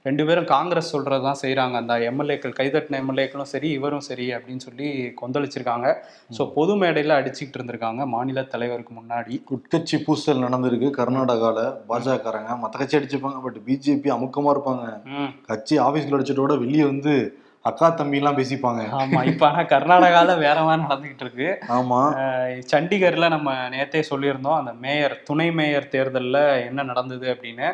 ரெண்டு 0.09 0.23
பேரும் 0.28 0.49
காங்கிரஸ் 0.54 0.92
சொல்கிறது 0.94 1.25
தான் 1.28 1.40
செய்கிறாங்க 1.42 1.75
அந்த 1.83 1.94
எம்எல்ஏக்கள் 2.11 2.56
கைதட்டின 2.61 2.99
எம்எல்ஏக்களும் 3.02 3.50
சரி 3.52 3.68
இவரும் 3.78 4.06
சரி 4.09 4.26
அப்படின்னு 4.37 4.64
சொல்லி 4.68 4.88
கொந்தளிச்சிருக்காங்க. 5.21 5.88
ஸோ 6.38 6.44
பொது 6.56 6.75
மேடையில் 6.83 7.18
அடிச்சுக்கிட்டு 7.18 7.59
இருந்திருக்காங்க 7.61 8.04
மாநில 8.14 8.44
தலைவருக்கு 8.54 8.94
முன்னாடி. 9.00 9.37
உட்கட்சி 9.56 9.99
பூசல் 10.06 10.44
நடந்திருக்கு. 10.47 10.90
கர்நாடகால 11.00 11.61
பாஜகக்காரங்க 11.92 12.59
மத்த 12.64 12.83
கட்சி 12.83 12.99
அடிச்சுப்பாங்க. 13.00 13.40
பட் 13.47 13.59
பிஜேபி 13.68 14.11
அமுக்கமா 14.18 14.52
இருப்பாங்க. 14.56 14.87
கட்சி 15.50 15.75
ஆபீஸ்ல 15.87 16.18
அடிச்சதோட 16.18 16.54
வெளியே 16.64 16.87
வந்து 16.92 17.14
அக்கா 17.64 17.87
தம்பி 17.92 18.18
எல்லாம் 18.21 18.38
பேசிப்பாங்க. 18.38 18.80
ஆமா 18.99 19.21
இப்ப 19.25 19.44
ஆனா 19.49 19.62
கர்நாடகால 19.71 20.30
வேற 20.40 20.59
மாதிரி 20.62 20.85
நடந்துகிட்டு 20.85 21.25
இருக்கு. 21.26 21.49
ஆமா. 21.76 22.00
சண்டிகர்ல 22.73 23.28
நம்ம 23.30 23.49
நேத்தே 23.73 24.02
சொல்லியிருந்தோம் 24.11 24.61
அந்த 24.61 24.73
மேயர் 24.83 25.16
துணை 25.25 25.49
மேயர் 25.54 25.92
தேர்தல்ல 25.92 26.38
என்ன 26.66 26.83
நடந்தது 26.85 27.28
அப்படின்னு. 27.35 27.68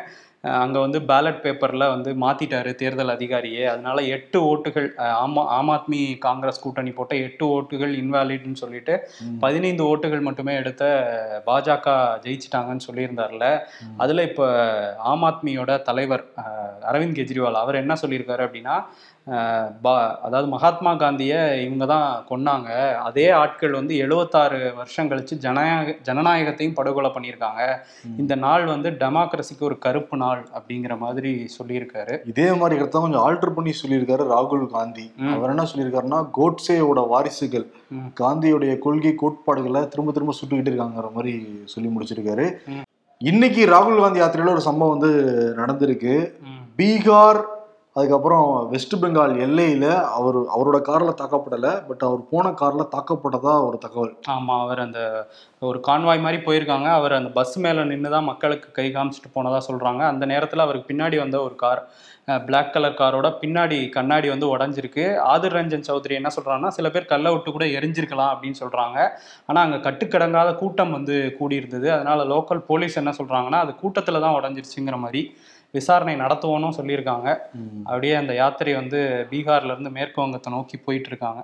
அங்க 0.59 0.77
வந்து 0.79 0.99
பேலட் 1.09 1.41
பேப்பர்ல 1.41 1.87
வந்து 1.89 2.11
மாத்திட்டாரு 2.21 2.71
தேர்தல் 2.75 3.13
அதிகாரியே. 3.13 3.63
அதனால 3.67 4.01
எட்டு 4.11 4.37
ஓட்டுகள் 4.45 4.87
ஆமா 5.17 5.41
ஆம் 5.51 5.69
ஆத்மி 5.69 5.99
காங்கிரஸ் 6.19 6.63
கூட்டணி 6.63 6.91
போட்ட 6.91 7.13
எட்டு 7.25 7.45
ஓட்டுகள் 7.49 7.93
இன்வாலிட்னு 7.99 8.61
சொல்லிட்டு. 8.61 8.93
பதினைந்து 9.39 9.83
ஓட்டுகள் 9.87 10.25
மட்டுமே 10.27 10.55
எடுத்த 10.55 10.85
பாஜக 11.47 11.93
ஜெயிச்சிட்டாங்கன்னு 12.25 12.87
சொல்லியிருந்தார்ல. 12.87 13.45
அதுல 13.97 14.23
இப்ப 14.23 14.47
ஆம் 15.11 15.25
ஆத்மியோட 15.29 15.71
தலைவர் 15.83 16.25
அஹ், 16.41 16.57
அரவிந்த் 16.89 17.19
கெஜ்ரிவால் 17.19 17.61
அவர் 17.61 17.75
என்ன 17.75 17.95
சொல்லியிருக்காரு 18.01 18.45
அப்படின்னா 18.47 18.77
பா- 19.83 20.15
அதாவது 20.21 20.47
மகாத்மா 20.47 20.95
காந்தியை 20.95 21.65
இவங்க 21.65 21.85
தான் 21.85 22.25
கொன்னாங்க 22.29 22.69
அதே 22.99 23.29
ஆட்கள் 23.29 23.71
வந்து 23.71 23.97
எழுபத்தாறு 23.97 24.73
வருஷம் 24.75 25.09
கழிச்சு 25.09 25.35
ஜனநாயக 25.37 25.95
ஜனநாயகத்தையும் 26.03 26.73
படுகொலை 26.73 27.11
பண்ணியிருக்காங்க 27.13 27.61
இந்த 28.17 28.35
நாள் 28.35 28.65
வந்து 28.65 28.89
டெமோக்ரஸிக்கு 28.89 29.59
ஒரு 29.59 29.77
கருப்பு 29.77 30.17
நாள் 30.17 30.47
அப்படிங்கிற 30.53 30.97
மாதிரி 30.97 31.47
சொல்லியிருக்காரு 31.57 32.19
இதே 32.25 32.53
மாதிரி 32.53 32.79
கருத்தை 32.79 33.01
கொஞ்சம் 33.01 33.27
ஆல்டர் 33.27 33.53
பண்ணி 33.53 33.73
சொல்லியிருக்காரு 33.83 34.25
ராகுல் 34.31 34.65
காந்தி. 34.67 35.11
அவர் 35.33 35.49
என்ன 35.49 35.63
சொல்லியிருக்காருன்னா 35.63 36.29
கோட்சேயோட 36.37 37.07
வாரிசுகள். 37.07 37.67
காந்தியுடைய 38.19 38.77
கொள்கை 38.77 39.15
கோட்பாடுகளை 39.15 39.87
திரும்ப 39.87 40.11
திரும்ப 40.11 40.33
சுட்டுக்கிட்டு 40.41 40.71
இருக்காங்கிற 40.71 41.13
மாதிரி 41.13 41.33
சொல்லி 41.65 41.89
முடிச்சிருக்காரு. 41.89 42.47
இன்னைக்கு 43.17 43.65
ராகுல் 43.65 43.99
காந்தி 43.99 44.19
யாத்திரையில 44.21 44.49
ஒரு 44.49 44.61
சம்பவம் 44.61 44.97
வந்து 44.97 45.11
நடந்திருக்கு. 45.57 46.13
பீகார் 46.77 47.41
அதுக்கப்புறம் 47.95 48.45
வெஸ்ட் 48.73 48.93
பெங்கால் 48.99 49.33
எல்லையில் 49.45 49.87
அவர் 50.17 50.37
அவரோட 50.55 50.77
காரில் 50.89 51.17
தாக்கப்படலை 51.21 51.71
பட் 51.87 52.03
அவர் 52.07 52.21
போன 52.29 52.53
காரில் 52.61 52.91
தாக்கப்பட்டதா 52.93 53.53
ஒரு 53.67 53.77
தகவல். 53.85 54.13
ஆமாம் 54.35 54.61
அவர் 54.65 54.81
அந்த 54.83 54.99
ஒரு 55.69 55.79
கான்வாய் 55.87 56.23
மாதிரி 56.25 56.37
போயிருக்காங்க. 56.45 56.87
அவர் 56.99 57.17
அந்த 57.17 57.31
பஸ் 57.39 57.57
மேலே 57.65 57.83
நின்று 57.89 58.13
தான் 58.15 58.29
மக்களுக்கு 58.29 58.69
கை 58.77 58.87
காமிச்சிட்டு 58.95 59.31
போனதாக 59.35 59.61
சொல்கிறாங்க 59.67 60.01
அந்த 60.11 60.23
நேரத்தில் 60.33 60.65
அவருக்கு 60.65 60.89
பின்னாடி 60.91 61.19
வந்த 61.23 61.37
ஒரு 61.47 61.57
கார் 61.63 61.81
பிளாக் 62.47 62.73
கலர் 62.73 62.97
காரோட 63.01 63.27
பின்னாடி 63.43 63.77
கண்ணாடி 63.97 64.27
வந்து 64.33 64.47
உடஞ்சிருக்கு. 64.55 65.05
ஆதிர் 65.33 65.57
ரஞ்சன் 65.57 65.87
சௌத்ரி 65.89 66.13
என்ன 66.21 66.31
சொல்கிறாங்கன்னா 66.37 66.73
சில 66.79 66.89
பேர் 66.95 67.11
கல்லை 67.13 67.31
விட்டு 67.33 67.51
கூட 67.57 67.67
எரிஞ்சிருக்கலாம் 67.77 68.33
அப்படின்னு 68.33 68.59
சொல்கிறாங்க 68.63 68.97
ஆனால் 69.49 69.63
அங்கே 69.65 69.79
கட்டுக்கடங்காத 69.87 70.51
கூட்டம் 70.63 70.95
வந்து 70.99 71.17
கூடி 71.39 71.61
இருந்தது 71.61 71.89
லோக்கல் 72.35 72.67
போலீஸ் 72.71 73.01
என்ன 73.03 73.13
சொல்கிறாங்கன்னா 73.21 73.61
அது 73.65 73.73
கூட்டத்தில் 73.83 74.23
தான் 74.25 74.37
உடஞ்சிருச்சுங்கிற 74.39 74.97
மாதிரி 75.05 75.23
விசாரணை 75.77 76.15
நடத்துவோன்னு 76.23 76.77
சொல்லியிருக்காங்க. 76.79 77.27
அப்படியே 77.89 78.15
அந்த 78.21 78.33
யாத்திரை 78.41 78.73
வந்து 78.81 78.99
பீகார்ல 79.31 79.73
இருந்து 79.75 79.91
மேற்கு 79.97 80.19
வங்கத்தை 80.21 80.49
நோக்கி 80.55 80.77
போயிட்டு 80.85 81.09
இருக்காங்க 81.11 81.41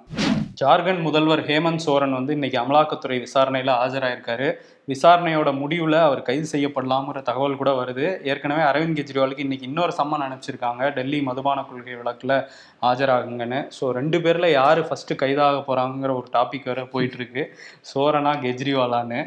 ஜார்க்கண்ட் 0.61 1.01
முதல்வர் 1.07 1.41
ஹேமந்த் 1.49 1.83
சோரன் 1.85 2.15
வந்து 2.17 2.35
இன்னைக்கு 2.37 2.57
அமலாக்கத்துறை 2.61 3.17
விசாரணையில் 3.25 3.71
ஆஜராயிருக்காரு. 3.81 4.47
விசாரணையோட 4.91 5.49
முடிவில் 5.61 5.97
அவர் 6.05 6.21
கைது 6.29 6.47
செய்யப்படலாம்ங்கிற 6.51 7.19
தகவல் 7.29 7.57
கூட 7.61 7.71
வருது. 7.79 8.05
ஏற்கனவே 8.31 8.63
அரவிந்த் 8.69 8.97
கெஜ்ரிவாலுக்கு 8.99 9.45
இன்னைக்கு 9.45 9.67
இன்னொரு 9.69 9.93
சம்மன் 9.99 10.25
அனுப்பிச்சிருக்காங்க. 10.27 10.83
டெல்லி 10.97 11.19
மதுபான 11.27 11.65
கொள்கை 11.69 11.95
வழக்கில் 11.99 12.35
ஆஜராகுங்கன்னு. 12.89 13.59
ஸோ 13.77 13.91
ரெண்டு 13.99 14.19
பேரில் 14.25 14.55
யார் 14.59 14.81
ஃபஸ்ட்டு 14.89 15.19
கைதாக 15.23 15.59
போகிறாங்கிற 15.67 16.13
ஒரு 16.21 16.29
டாபிக் 16.37 16.69
வேற 16.71 16.85
போயிட்டு 16.95 17.19
இருக்கு 17.21 17.43
சோரனா 17.91 18.33
கெஜ்ரிவாலான்னு. 18.45 19.21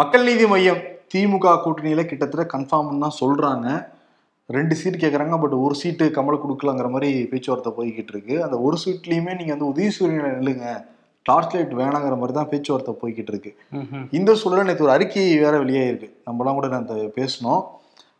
மக்கள் 0.00 0.26
நீதி 0.30 0.46
மையம் 0.54 0.82
திமுக 1.14 1.60
கூட்டணியில 1.64 2.04
கிட்டத்தட்ட 2.04 2.58
கன்ஃபார்ம் 2.58 2.98
தான் 2.98 3.12
சொல்றாங்க. 3.20 3.86
ரெண்டு 4.46 4.74
சீட் 4.74 4.96
கேட்குறாங்க 4.96 5.40
பட் 5.40 5.52
ஒரு 5.52 5.74
சீட்டு 5.74 6.10
கமல் 6.14 6.38
கொடுக்கலங்கிற 6.48 6.90
மாதிரி 6.90 7.26
பேச்சுவார்த்தை 7.26 7.72
போய்கிட்டு 7.78 8.08
இருக்கு. 8.08 8.42
அந்த 8.42 8.60
ஒரு 8.60 8.76
சீட்லயுமே 8.84 9.36
நீங்க 9.36 9.54
வந்து 9.54 9.66
உதயசூரியனை 9.66 10.42
நில்லுங்க 10.42 10.84
டார்ச் 11.22 11.54
லைட் 11.54 11.72
வேணாங்கிற 11.72 12.08
மாதிரி 12.08 12.32
தான் 12.32 12.48
பேச்சுவார்த்தை 12.48 12.94
போய்கிட்டு 13.02 13.28
இருக்கு. 13.28 13.56
இந்த 14.10 14.32
சூழல 14.32 14.64
நேற்று 14.64 14.84
ஒரு 14.84 14.92
அறிக்கை 14.92 15.38
வேற 15.38 15.58
வெளியாயிருக்கு. 15.58 16.12
நம்மலாம் 16.26 16.52
கூட 16.52 16.76
அந்த 16.76 16.94
பேசணும் 16.94 17.64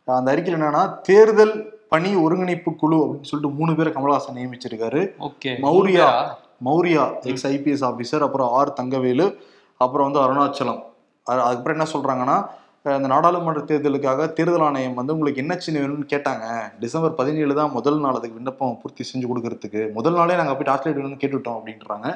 அந்த 0.05 0.31
அறிக்கையில் 0.31 0.61
என்னன்னா 0.61 1.01
தேர்தல் 1.01 1.79
பணி 1.89 2.15
ஒருங்கிணைப்பு 2.15 2.75
குழு 2.75 2.95
அப்படின்னு 2.95 3.23
சொல்லிட்டு 3.23 3.57
மூணு 3.57 3.75
பேரை 3.75 3.93
Kamal Haasan 3.93 4.35
நியமிச்சிருக்காரு. 4.35 5.09
Okay. 5.19 5.59
Maurya 5.61 6.27
Maurya? 6.65 7.21
Ex 7.21 7.47
IPS 7.47 7.85
officer 7.85 8.23
அப்புறம் 8.23 8.51
ஆர் 8.51 8.73
தங்கவேலு 8.81 9.35
அப்புறம் 9.77 10.11
வந்து 10.11 10.33
அருணாச்சலம். 10.33 10.83
அது- 11.31 11.39
அதுக்கப்புறம் 11.39 11.79
என்ன 11.79 11.83
சொல்றாங்கன்னா 11.83 12.45
அஹ் 12.85 12.95
இந்த 12.99 13.09
நாடாளுமன்ற 13.11 13.61
தேர்தலுக்காக 13.67 14.23
தேர்தல் 14.37 14.63
ஆணையம் 14.65 14.97
வந்து 14.99 15.13
உங்களுக்கு 15.15 15.41
என்ன 15.43 15.53
சின்ன 15.65 15.81
வேணும்னு 15.81 16.07
கேட்டாங்க. 16.13 16.45
டிசம்பர் 16.81 17.13
பதினேழு 17.19 17.53
தான் 17.59 17.71
முதல் 17.75 17.99
நாள் 18.05 18.17
அதுக்கு 18.19 18.37
விண்ணப்பம் 18.39 18.73
பூர்த்தி 18.81 19.03
செஞ்சு 19.09 19.27
கொடுக்கறதுக்கு. 19.29 19.81
முதல் 19.97 20.17
நாளே 20.17 20.35
நாங்கள் 20.39 20.57
போய் 20.59 20.67
டார்ச் 20.69 20.85
லைட் 20.85 20.97
வேணும்னு 20.99 21.19
கேட்டுட்டோம் 21.21 21.57
அப்படின்றாங்க. 21.59 22.07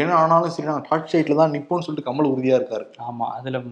ஏன்னா 0.00 0.12
ஆனாலும் 0.20 0.52
சரி 0.56 0.68
நாங்கள் 0.68 0.86
டார்ச் 0.90 1.14
லைட்ல 1.14 1.38
தான் 1.40 1.54
நிப்போம்னு 1.56 1.86
சொல்லிட்டு 1.86 2.08
கமல் 2.08 2.28
உறுதியா 2.32 2.58
இருக்காரு. 2.60 2.86
ஆமா 3.08 3.26
அதுல 3.38 3.62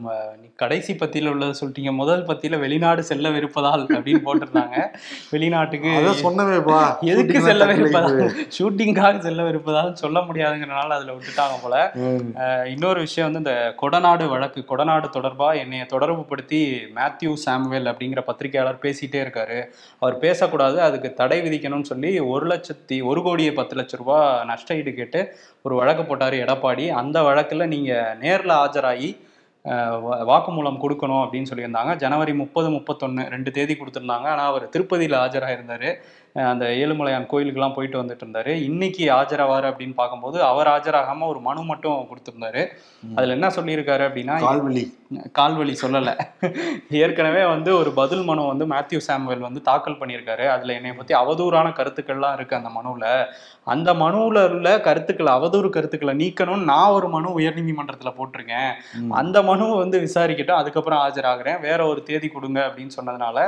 கடைசி 0.62 0.92
பத்தியில 1.02 1.30
உள்ளது 1.34 1.58
சொல்லிட்டீங்க. 1.60 1.92
முதல் 2.00 2.24
பத்தியில 2.30 2.58
வெளிநாடு 2.64 3.04
செல்ல 3.10 3.32
விருப்பதால் 3.36 3.84
அப்படின்னு 3.96 4.24
போட்டிருந்தாங்க. 4.26 4.76
வெளிநாட்டுக்கு 5.34 5.92
அதான் 6.00 6.20
சொன்னவேப்பா 6.26 6.80
எதுக்கு 7.12 7.44
செல்ல 7.48 7.70
விருப்பதால். 7.72 8.18
ஷூட்டிங்காக 8.58 9.14
செல்ல 9.28 9.46
விருப்பதால் 9.50 9.92
சொல்ல 10.02 10.24
முடியாதுங்கிறனால 10.28 10.98
அதுல 10.98 11.16
விட்டுட்டாங்க 11.16 11.56
போல. 11.64 11.78
இன்னொரு 12.74 13.00
விஷயம் 13.06 13.28
வந்து 13.30 13.44
இந்த 13.44 13.56
கொடநாடு 13.84 14.26
வழக்கு 14.34 14.60
கொடநாடு 14.74 15.14
தொடர்பா 15.18 15.50
என்னைய 15.62 15.86
தொடர்பு 15.94 16.22
படுத்தி 16.24 16.60
மேத்யூ 16.94 17.32
சாமுவேல் 17.42 17.90
அப்படிங்கிற 17.90 18.20
பத்திரிகையாளர் 18.22 18.82
பேசிட்டே 18.82 19.18
இருக்காரு. 19.22 19.58
அவர் 20.02 20.16
பேசக்கூடாது 20.18 20.78
அதுக்கு 20.82 21.10
தடை 21.14 21.40
விதிக்கணும்னு 21.42 21.90
சொல்லி 21.92 22.12
ஒரு 22.28 22.46
லட்சத்தி 22.46 22.98
ஒரு 23.04 23.22
கோடியே 23.22 23.52
பத்து 23.52 23.76
லட்ச 23.76 23.96
ரூபாய் 23.96 24.24
நஷ்ட 24.44 24.74
ஈடு 24.74 24.94
கேட்டு 24.94 25.22
ஒரு 25.62 25.74
வழக்கு 25.74 26.04
போட்டாரு 26.04 26.38
எடப்பாடி. 26.44 26.86
அந்த 26.94 27.20
வழக்குல 27.22 27.66
நீங்க 27.66 27.92
நேர்ல 28.22 28.52
ஆஜராகி 28.62 29.12
வாக்குமூலம் 30.28 30.80
கொடுக்கணும் 30.80 31.22
அப்படின்னு 31.22 31.50
சொல்லியிருந்தாங்க. 31.50 31.92
ஜனவரி 31.96 32.32
முப்பது 32.34 32.68
முப்பத்தொன்னு 32.70 33.22
ரெண்டு 33.28 33.50
தேதி 33.50 33.74
கொடுத்துருந்தாங்க. 33.74 34.26
ஆனால் 34.32 34.50
அவர் 34.50 34.68
திருப்பதியில் 34.68 35.16
ஆஜராயிருந்தாரு. 35.20 35.88
அஹ், 36.36 36.48
அந்த 36.50 36.64
ஏழுமலையான் 36.78 37.28
கோயிலுக்கெல்லாம் 37.30 37.74
போயிட்டு 37.74 38.00
வந்துட்டு 38.00 38.24
இருந்தாரு 38.24 38.52
இன்னைக்கு 38.64 39.04
ஆஜராவார் 39.12 39.68
அப்படின்னு 39.70 39.94
பார்க்கும்போது 39.94 40.38
அவர் 40.44 40.68
ஆஜராகாம 40.68 41.26
ஒரு 41.26 41.40
மனு 41.40 41.62
மட்டும் 41.64 42.08
கொடுத்துருந்தாரு. 42.10 42.62
அதுல 43.12 43.36
என்ன 43.36 43.50
சொல்லியிருக்காரு 43.56 44.04
அப்படின்னா 44.08 44.36
கால்வழி 45.38 45.74
சொல்லலை. 45.82 46.14
ஏற்கனவே 46.90 47.42
வந்து 47.46 47.76
ஒரு 47.76 47.90
பதில் 47.92 48.22
மனு 48.22 48.46
வந்து 48.46 48.66
மேத்யூ 48.66 49.00
சாமுவேல் 49.08 49.46
வந்து 49.46 49.62
தாக்கல் 49.62 49.98
பண்ணியிருக்காரு. 49.98 50.44
அதுல 50.56 50.72
என்னை 50.72 50.92
பத்தி 50.92 51.14
அவதூறான 51.14 51.72
கருத்துக்கள்லாம் 51.78 52.34
இருக்கு 52.34 52.56
அந்த 52.56 52.68
மனுவில் 52.68 53.26
அந்த 53.64 53.90
மனுவில் 53.94 54.50
உள்ள 54.50 54.80
கருத்துக்களை 54.80 55.32
அவதூறு 55.32 55.68
கருத்துக்களை 55.68 56.14
நீக்கணும்னு 56.22 56.68
நான் 56.72 56.90
ஒரு 56.90 57.08
மனு 57.08 57.38
உயர்நீதிமன்றத்துல 57.38 58.12
போட்டிருக்கேன். 58.18 58.72
அந்த 59.08 59.42
மனுவை 59.42 59.76
வந்து 59.78 59.98
விசாரிக்கட்டும். 60.06 60.60
அதுக்கப்புறம் 60.62 61.02
ஆஜராகிறேன். 61.06 61.60
வேற 61.60 61.80
ஒரு 61.86 62.02
தேதி 62.02 62.28
கொடுங்க 62.28 62.60
அப்படின்னு 62.66 62.96
சொன்னதுனால 62.98 63.38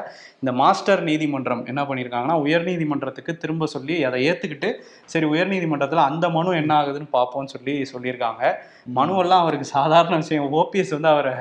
இந்த 0.41 0.53
மாஸ்டர் 0.63 1.03
நீதிமன்றம் 1.03 1.65
என்ன 1.67 1.83
பண்ணியிருக்காங்கன்னா 1.83 2.39
உயர்நீதிமன்றத்துக்கு 2.47 3.37
திரும்ப 3.37 3.67
சொல்லி 3.67 4.05
அதை 4.05 4.31
ஏத்துக்கிட்டு 4.31 4.71
சரி 5.05 5.27
உயர்நீதிமன்றத்துல 5.27 6.05
அந்த 6.11 6.29
மனு 6.29 6.57
என்ன 6.57 6.73
ஆகுதுன்னு 6.83 7.13
பார்ப்போம்னு 7.13 7.53
சொல்லி 7.55 7.77
சொல்லியிருக்காங்க. 7.95 8.45
மனுவெல்லாம் 8.95 9.43
அவருக்கு 9.45 9.65
சாதாரண 9.65 10.17
விஷயம். 10.17 10.53
ஓபிஎஸ் 10.53 10.91
வந்து 10.91 11.09
அவரை 11.09 11.33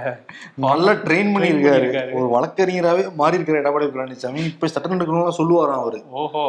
நல்லா 0.56 0.92
ட்ரெயின் 0.92 1.34
பண்ணியிருக்காரு. 1.34 2.12
ஒரு 2.14 2.28
வழக்கறிஞராகவே 2.36 3.14
மாறி 3.16 3.36
இருக்கிற 3.36 3.62
எடப்பாடி 3.62 3.88
பழனிசாமி 3.92 4.44
இப்ப 4.46 4.68
சட்டம் 4.68 5.00
எடுக்கணும்னு 5.00 5.38
சொல்லுவாராம் 5.38 5.84
அவரு. 5.84 6.02
ஓஹோ 6.10 6.46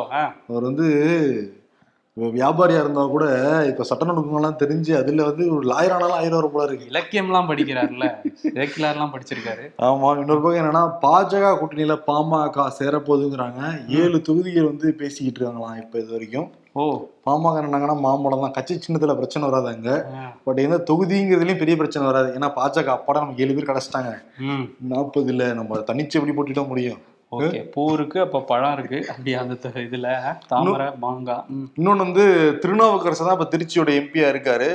அவர் 0.48 0.62
வந்து 0.62 0.88
வியாபாரியா 2.16 2.80
இருந்தா 2.80 3.06
கூட 3.06 3.24
இப்ப 3.66 3.82
சட்ட 3.82 4.06
நுணுக்கங்கள்லாம் 4.06 4.60
தெரிஞ்சு 4.60 4.92
அதுல 4.96 5.24
வந்து 5.24 5.54
ஒரு 5.54 5.64
லாயர் 5.68 5.94
ஆனாலும் 5.94 6.18
ஆயிரம் 6.18 6.50
போல 6.52 6.66
இருக்கு. 6.68 6.86
இலக்கியம்லாம் 6.92 7.48
படிக்கிறாருல்ல. 7.50 8.06
சேக்கிலார்லாம் 8.54 9.12
படிச்சிருக்காரு. 9.14 9.64
ஆமா 9.78 10.18
இன்னொரு 10.18 10.40
பக்கம் 10.40 10.60
என்னன்னா 10.62 10.84
பாஜக 11.02 11.52
கூட்டணியில 11.58 11.96
பாமக 12.06 12.68
சேரப்போகுதுங்கிறாங்க. 12.78 13.88
ஏழு 13.88 14.22
தொகுதிகள் 14.22 14.64
வந்து 14.64 14.94
பேசிக்கிட்டு 14.94 15.40
இருக்காங்களாம் 15.40 15.82
இப்ப 15.82 15.98
இது 15.98 16.10
வரைக்கும். 16.10 16.50
ஓ. 16.76 16.84
பாமக 17.26 17.60
என்னங்கன்னா 17.60 18.00
மாம்பழம் 18.00 18.40
தான் 18.40 18.50
கட்சி 18.50 18.74
சின்னத்துல 18.76 19.14
பிரச்சனை 19.14 19.48
வராது 19.48 19.68
அங்க. 19.68 19.90
ஆ, 20.14 20.22
பட் 20.44 20.58
எந்த 20.58 20.84
தொகுதிங்கிறதுலயும் 20.90 21.58
பெரிய 21.58 21.76
பிரச்சனை 21.76 22.06
வராது. 22.06 22.34
ஏன்னா 22.34 22.50
பாஜக 22.56 22.88
அப்பாடா 22.88 23.20
நமக்கு 23.20 23.42
ஏழு 23.42 23.54
பேர் 23.54 23.70
கிடைச்சிட்டாங்க. 23.70 24.10
ம். 24.46 24.64
நாற்பது 24.88 25.30
இல்ல 25.30 25.54
நம்ம 25.54 25.78
தனிச்சு 25.88 26.14
எப்படி 26.14 26.34
போட்டுட 26.36 26.68
முடியும்? 26.68 27.00
ஓகே. 27.32 27.60
பூ 27.74 27.92
இருக்கு 27.92 28.20
அப்ப 28.20 28.40
பழம் 28.40 28.72
இருக்கு. 28.72 28.98
அப்படி 29.08 29.32
அந்த 29.34 29.54
இதுல 29.80 30.08
தாமரை 30.48 30.88
மாங்காய் 30.98 31.44
இன்னொன்னு 31.76 32.04
வந்து 32.04 32.24
திருநாவுக்கரசு 32.62 33.24
தான் 33.24 33.38
இப்ப 33.38 33.56
திருச்சியோட 33.56 33.90
எம்பியா 33.92 34.28
இருக்காரு. 34.28 34.68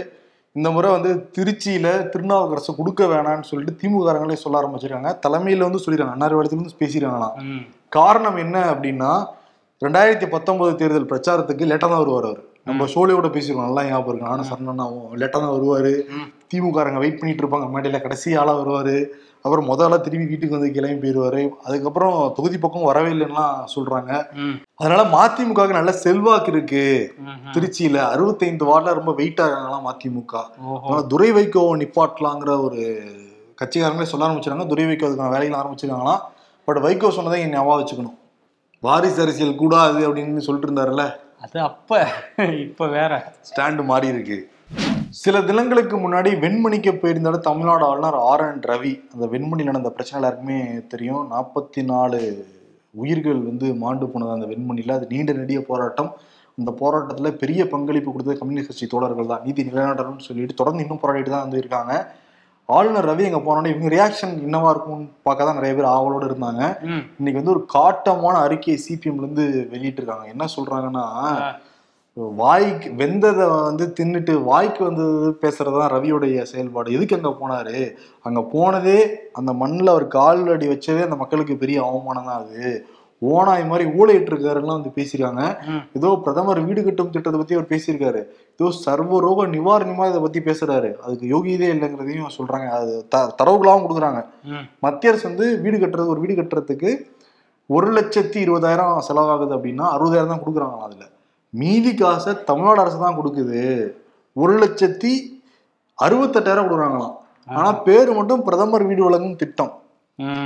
இந்த 0.56 0.72
முறை 0.72 0.92
வந்து 0.92 1.12
திருச்சியில 1.38 2.10
திருநாவுக்கரசு 2.10 2.76
கொடுக்க 2.76 3.04
வேணாம்னு 3.06 3.42
சொல்லிட்டு 3.42 3.80
திமுகங்களே 3.82 4.34
சொல்ல 4.36 4.60
ஆரம்பிச்சிருக்காங்க. 4.62 5.12
தலைமையில 5.26 5.68
வந்து 5.68 5.84
சொல்லிருக்காங்க. 5.86 6.12
அன்னார் 6.12 6.36
வேலத்துல 6.36 6.58
இருந்து 6.58 6.82
பேசிருக்காங்களாம். 6.82 7.38
ம். 7.48 7.64
காரணம் 7.90 8.38
என்ன 8.38 8.58
அப்படின்னா 8.72 9.12
ரெண்டாயிரத்தி 9.86 10.30
பத்தொன்பது 10.30 10.76
தேர்தல் 10.76 11.06
பிரச்சாரத்துக்கு 11.06 11.66
லேட்டா 11.66 11.90
தான் 11.90 11.98
வருவார் 11.98 12.24
அவர். 12.24 12.44
நம்ம 12.64 12.86
ஷோலையோட 12.86 13.28
பேசிருக்கோம் 13.28 13.68
நல்லா 13.68 13.84
ஞாபகம் 13.84 14.08
இருக்கு. 14.08 14.30
நானும் 14.30 14.50
சரணாவும் 14.50 15.14
லேட்டா 15.14 15.30
தான் 15.30 15.54
வருவாரு. 15.54 15.94
திமுகரங்க 16.52 16.98
வெயிட் 16.98 17.20
பண்ணிட்டு 17.20 17.48
இருப்பாங்க 17.48 17.68
மேடையில 17.74 18.02
கடைசி 18.02 18.36
ஆளா 18.36 18.60
வருவாரு. 18.60 19.06
அப்புறம் 19.42 19.70
முத 19.70 19.84
ஆளா 19.84 19.98
திரும்பி 19.98 20.26
வீட்டுக்கு 20.26 20.60
வந்து 20.60 20.72
கிளம்பி 20.72 21.10
போயிருவாரு. 21.10 21.50
அதுக்கப்புறம் 21.64 22.34
தொகுதி 22.36 22.58
பக்கம் 22.58 22.84
வரவே 22.84 23.12
இல்லைன்னுலாம் 23.12 23.64
சொல்றாங்க. 23.76 24.28
ம். 24.34 24.58
அதனால 24.76 25.04
மதிமுகவுக்கு 25.04 25.80
நல்ல 25.80 25.92
செல்வாக்கு 25.92 26.52
இருக்கு. 26.52 27.14
திருச்சியில 27.54 27.98
அறுபத்தைந்து 28.10 28.66
வார்டுல 28.66 28.94
ரொம்ப 28.94 29.12
வெயிட் 29.12 29.40
ஆகாங்களாம் 29.40 29.88
மதிமுக. 29.90 30.36
அதனால 30.84 31.02
துரை 31.02 31.32
வைகோ 31.32 31.64
நிப்பாட்டலாங்கிற 31.84 32.64
ஒரு 32.64 32.82
கட்சிக்காரங்களே 33.62 34.04
சொல்ல 34.04 34.28
ஆரம்பிச்சிருக்காங்க. 34.28 34.68
துரை 34.68 34.86
வைகோ 34.86 35.08
அதுக்கான 35.10 35.30
வேலைகள் 35.30 35.62
ஆரம்பிச்சிருக்காங்களாம். 35.62 36.20
பட் 36.66 36.78
வைகோ 36.78 37.10
சொன்னதை 37.10 37.48
ஞாபகம் 37.48 37.86
வச்சுக்கணும். 37.86 38.18
வாரிசு 38.86 39.20
அரசியல் 39.24 39.60
கூடாது 39.62 40.00
அப்படின்னு 40.08 40.44
சொல்லிட்டு 40.46 40.68
இருந்தாருல்ல 40.68 41.04
அது 41.46 41.58
அப்ப 41.68 42.00
இப்ப 42.64 42.88
வேற. 42.96 43.12
ஸ்டாண்டு 43.48 43.84
மாறி 43.90 44.08
இருக்கு 44.14 44.38
சில 45.22 45.36
தினங்களுக்கு 45.50 45.96
முன்னாடி 46.04 46.30
வெண்மணிக்கு 46.44 46.92
போயிருந்தாரு 47.02 47.38
தமிழ்நாடு 47.48 47.84
ஆளுநர் 47.90 48.18
ஆர் 48.30 48.44
என் 48.46 48.64
ரவி. 48.72 48.94
அந்த 49.14 49.26
வெண்மணி 49.34 49.64
நடந்த 49.70 49.90
பிரச்சனை 49.96 50.18
எல்லாருக்குமே 50.20 50.60
தெரியும். 50.94 51.24
நாற்பத்தி 51.34 51.82
நாலு 51.92 52.20
உயிர்கள் 53.04 53.40
வந்து 53.50 53.68
மாண்டு 53.84 54.08
போனது 54.14 54.36
அந்த 54.38 54.48
வெண்மணியில். 54.54 54.96
அது 54.98 55.08
நீண்ட 55.14 55.34
நெடிய 55.42 55.62
போராட்டம். 55.70 56.12
அந்த 56.58 56.74
போராட்டத்தில் 56.82 57.40
பெரிய 57.44 57.62
பங்களிப்பு 57.74 58.12
கொடுத்தது 58.12 58.42
கம்யூனிஸ்ட் 58.42 58.72
கட்சி 58.72 58.88
தோழர்கள் 58.94 59.32
தான். 59.34 59.46
நீதி 59.48 59.68
நிலைநாட்டணும்னு 59.70 60.28
சொல்லிட்டு 60.30 60.60
தொடர்ந்து 60.62 60.86
இன்னும் 60.86 61.04
போராடிட்டு 61.04 61.34
தான் 61.36 61.46
வந்து 61.46 61.62
இருக்காங்க. 61.64 61.94
ஆளுநர் 62.76 63.08
ரவி 63.10 63.24
அங்கே 63.28 63.42
போனோடனே 63.46 63.72
இவங்க 63.74 63.90
ரியாக்ஷன் 63.96 64.34
என்னவா 64.48 64.70
இருக்கும்னு 64.74 65.08
பார்க்க 65.28 65.48
தான் 65.48 65.60
நிறைய 65.60 65.74
பேர் 65.78 65.94
ஆவலோடு 65.96 66.30
இருந்தாங்க. 66.30 66.62
இன்னைக்கு 67.20 67.40
வந்து 67.42 67.56
ஒரு 67.56 67.64
காட்டமான 67.76 68.36
அறிக்கையை 68.46 68.78
சிபிஎம்ல 68.86 69.26
இருந்து 69.26 69.46
வெளியிட்டிருக்காங்க. 69.74 70.26
என்ன 70.34 70.48
சொல்றாங்கன்னா. 70.56 71.06
வாய்க்கு 72.40 72.88
வெந்ததை 73.02 73.46
வந்து 73.68 73.86
தின்னுட்டு 73.98 74.34
வாய்க்கு 74.48 74.82
வந்தது 74.88 75.30
பேசுறது 75.44 75.78
தான் 75.82 75.94
ரவியோடைய 75.96 76.42
செயல்பாடு. 76.52 76.96
எதுக்கு 76.96 77.18
அங்க 77.18 77.32
போனாரு? 77.42 77.78
அங்க 78.28 78.40
போனதே 78.56 78.98
அந்த 79.40 79.52
மண்ணில் 79.62 79.94
அவர் 79.94 80.08
கால் 80.18 80.42
அடி 80.56 80.68
வச்சதே 80.72 81.06
அந்த 81.08 81.18
மக்களுக்கு 81.22 81.56
பெரிய 81.64 81.78
அவமானம் 81.86 82.28
தான் 82.30 82.42
அது. 82.44 82.66
ஓனாய் 83.22 83.64
மாதிரி 83.70 83.86
ஊழையிட்டு 83.98 84.32
இருக்காருலாம் 84.32 84.78
வந்து 84.78 84.92
பேசியிருக்காங்க. 84.98 85.44
ஏதோ 85.98 86.10
பிரதமர் 86.26 86.60
வீடு 86.68 86.82
கட்டும் 86.86 87.12
திட்டத்தை 87.16 87.40
பத்தி 87.40 87.58
அவர் 87.58 87.72
பேசியிருக்காரு. 87.74 88.22
ஏதோ 88.56 88.70
சர்வரோக 88.86 89.46
நிவாரணமா 89.56 90.06
இதை 90.12 90.22
பத்தி 90.24 90.40
பேசுறாரு. 90.50 90.90
அதுக்கு 91.04 91.26
யோகியதே 91.34 91.68
இல்லைங்கிறதையும் 91.76 92.36
சொல்றாங்க. 92.38 92.68
அது 92.78 92.94
த 93.14 93.24
தரவுகளாகவும் 93.42 93.86
கொடுக்குறாங்க. 93.86 94.22
மத்திய 94.86 95.12
அரசு 95.12 95.26
வந்து 95.30 95.48
வீடு 95.66 95.80
கட்டுறது 95.84 96.14
ஒரு 96.16 96.24
வீடு 96.24 96.36
கட்டுறதுக்கு 96.40 96.92
ஒரு 97.70 97.90
லட்சத்தி 97.98 98.40
இருபதாயிரம் 98.46 99.06
செலவாகுது 99.10 99.54
அப்படின்னா 99.58 99.86
அறுபதாயிரம் 99.96 100.34
தான் 100.34 100.44
கொடுக்குறாங்களாம் 100.46 100.88
அதுல. 100.88 101.06
மீதி 101.54 101.92
காசை 102.00 102.34
தமிழ்நாடு 102.50 102.82
அரசு 102.84 102.98
தான் 103.06 103.20
கொடுக்குது. 103.20 103.62
ஒரு 104.36 104.54
லட்சத்தி 104.64 105.14
அறுபத்தெட்டாயிரம் 105.98 106.68
கொடுக்குறாங்களாம். 106.68 107.16
ஆனா 107.48 107.70
பேரு 107.86 108.12
மட்டும் 108.18 108.44
பிரதமர் 108.48 108.88
வீடு 108.90 109.04
வழங்கும் 109.08 109.40
திட்டம். 109.44 109.72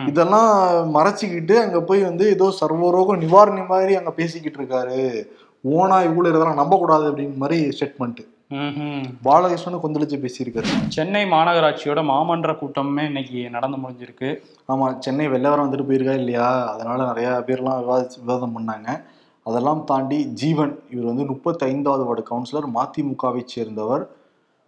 இதெல்லாம் 0.08 0.52
மறைச்சிக்கிட்டு 0.96 1.56
அங்க 1.64 1.82
போய் 1.82 2.04
வந்து 2.04 2.30
ஏதோ 2.30 2.54
சர்வரோக 2.60 3.16
நிவாரணி 3.18 3.68
மாதிரி 3.68 3.96
அங்க 3.96 4.12
பேசிக்கிட்டு 4.12 4.60
இருக்காரு. 4.60 5.26
ஓனா 5.64 6.04
இவ்வளவு 6.04 6.30
இதெல்லாம் 6.30 6.62
நம்பக்கூடாது 6.62 7.12
அப்படின்னு 7.12 7.36
மாதிரி 7.36 7.70
ஸ்டேட்மெண்ட் 7.70 8.22
ம்ஹும். 8.52 9.06
பாலகிருஷ்ணனும் 9.24 9.84
கொந்தளிச்சு 9.84 10.18
பேசியிருக்காரு. 10.24 10.70
சென்னை 10.88 11.26
மாநகராட்சியோட 11.26 12.02
மாமன்ற 12.04 12.58
கூட்டமே 12.58 13.06
இன்னைக்கு 13.06 13.50
நடந்து 13.50 13.78
முடிஞ்சிருக்கு. 13.78 14.30
ஆமா 14.68 14.98
சென்னை 15.00 15.28
வெள்ளவரம் 15.28 15.66
வந்துட்டு 15.66 15.88
போயிருக்கா 15.90 16.14
இல்லையா? 16.14 16.48
அதனால 16.74 17.06
நிறைய 17.06 17.44
பேர்லாம் 17.48 17.80
விவாதி 17.80 18.22
விவாதம் 18.22 18.56
பண்ணாங்க. 18.58 19.02
அதெல்லாம் 19.44 19.84
தாண்டி 19.84 20.24
ஜீவன் 20.24 20.80
இவர் 20.90 21.06
வந்து 21.06 21.24
முப்பத்தைந்தாவது 21.24 22.06
வார்டு 22.06 22.24
கவுன்சிலர் 22.32 22.70
மதிமுகவை 22.78 23.42
சேர்ந்தவர். 23.46 24.06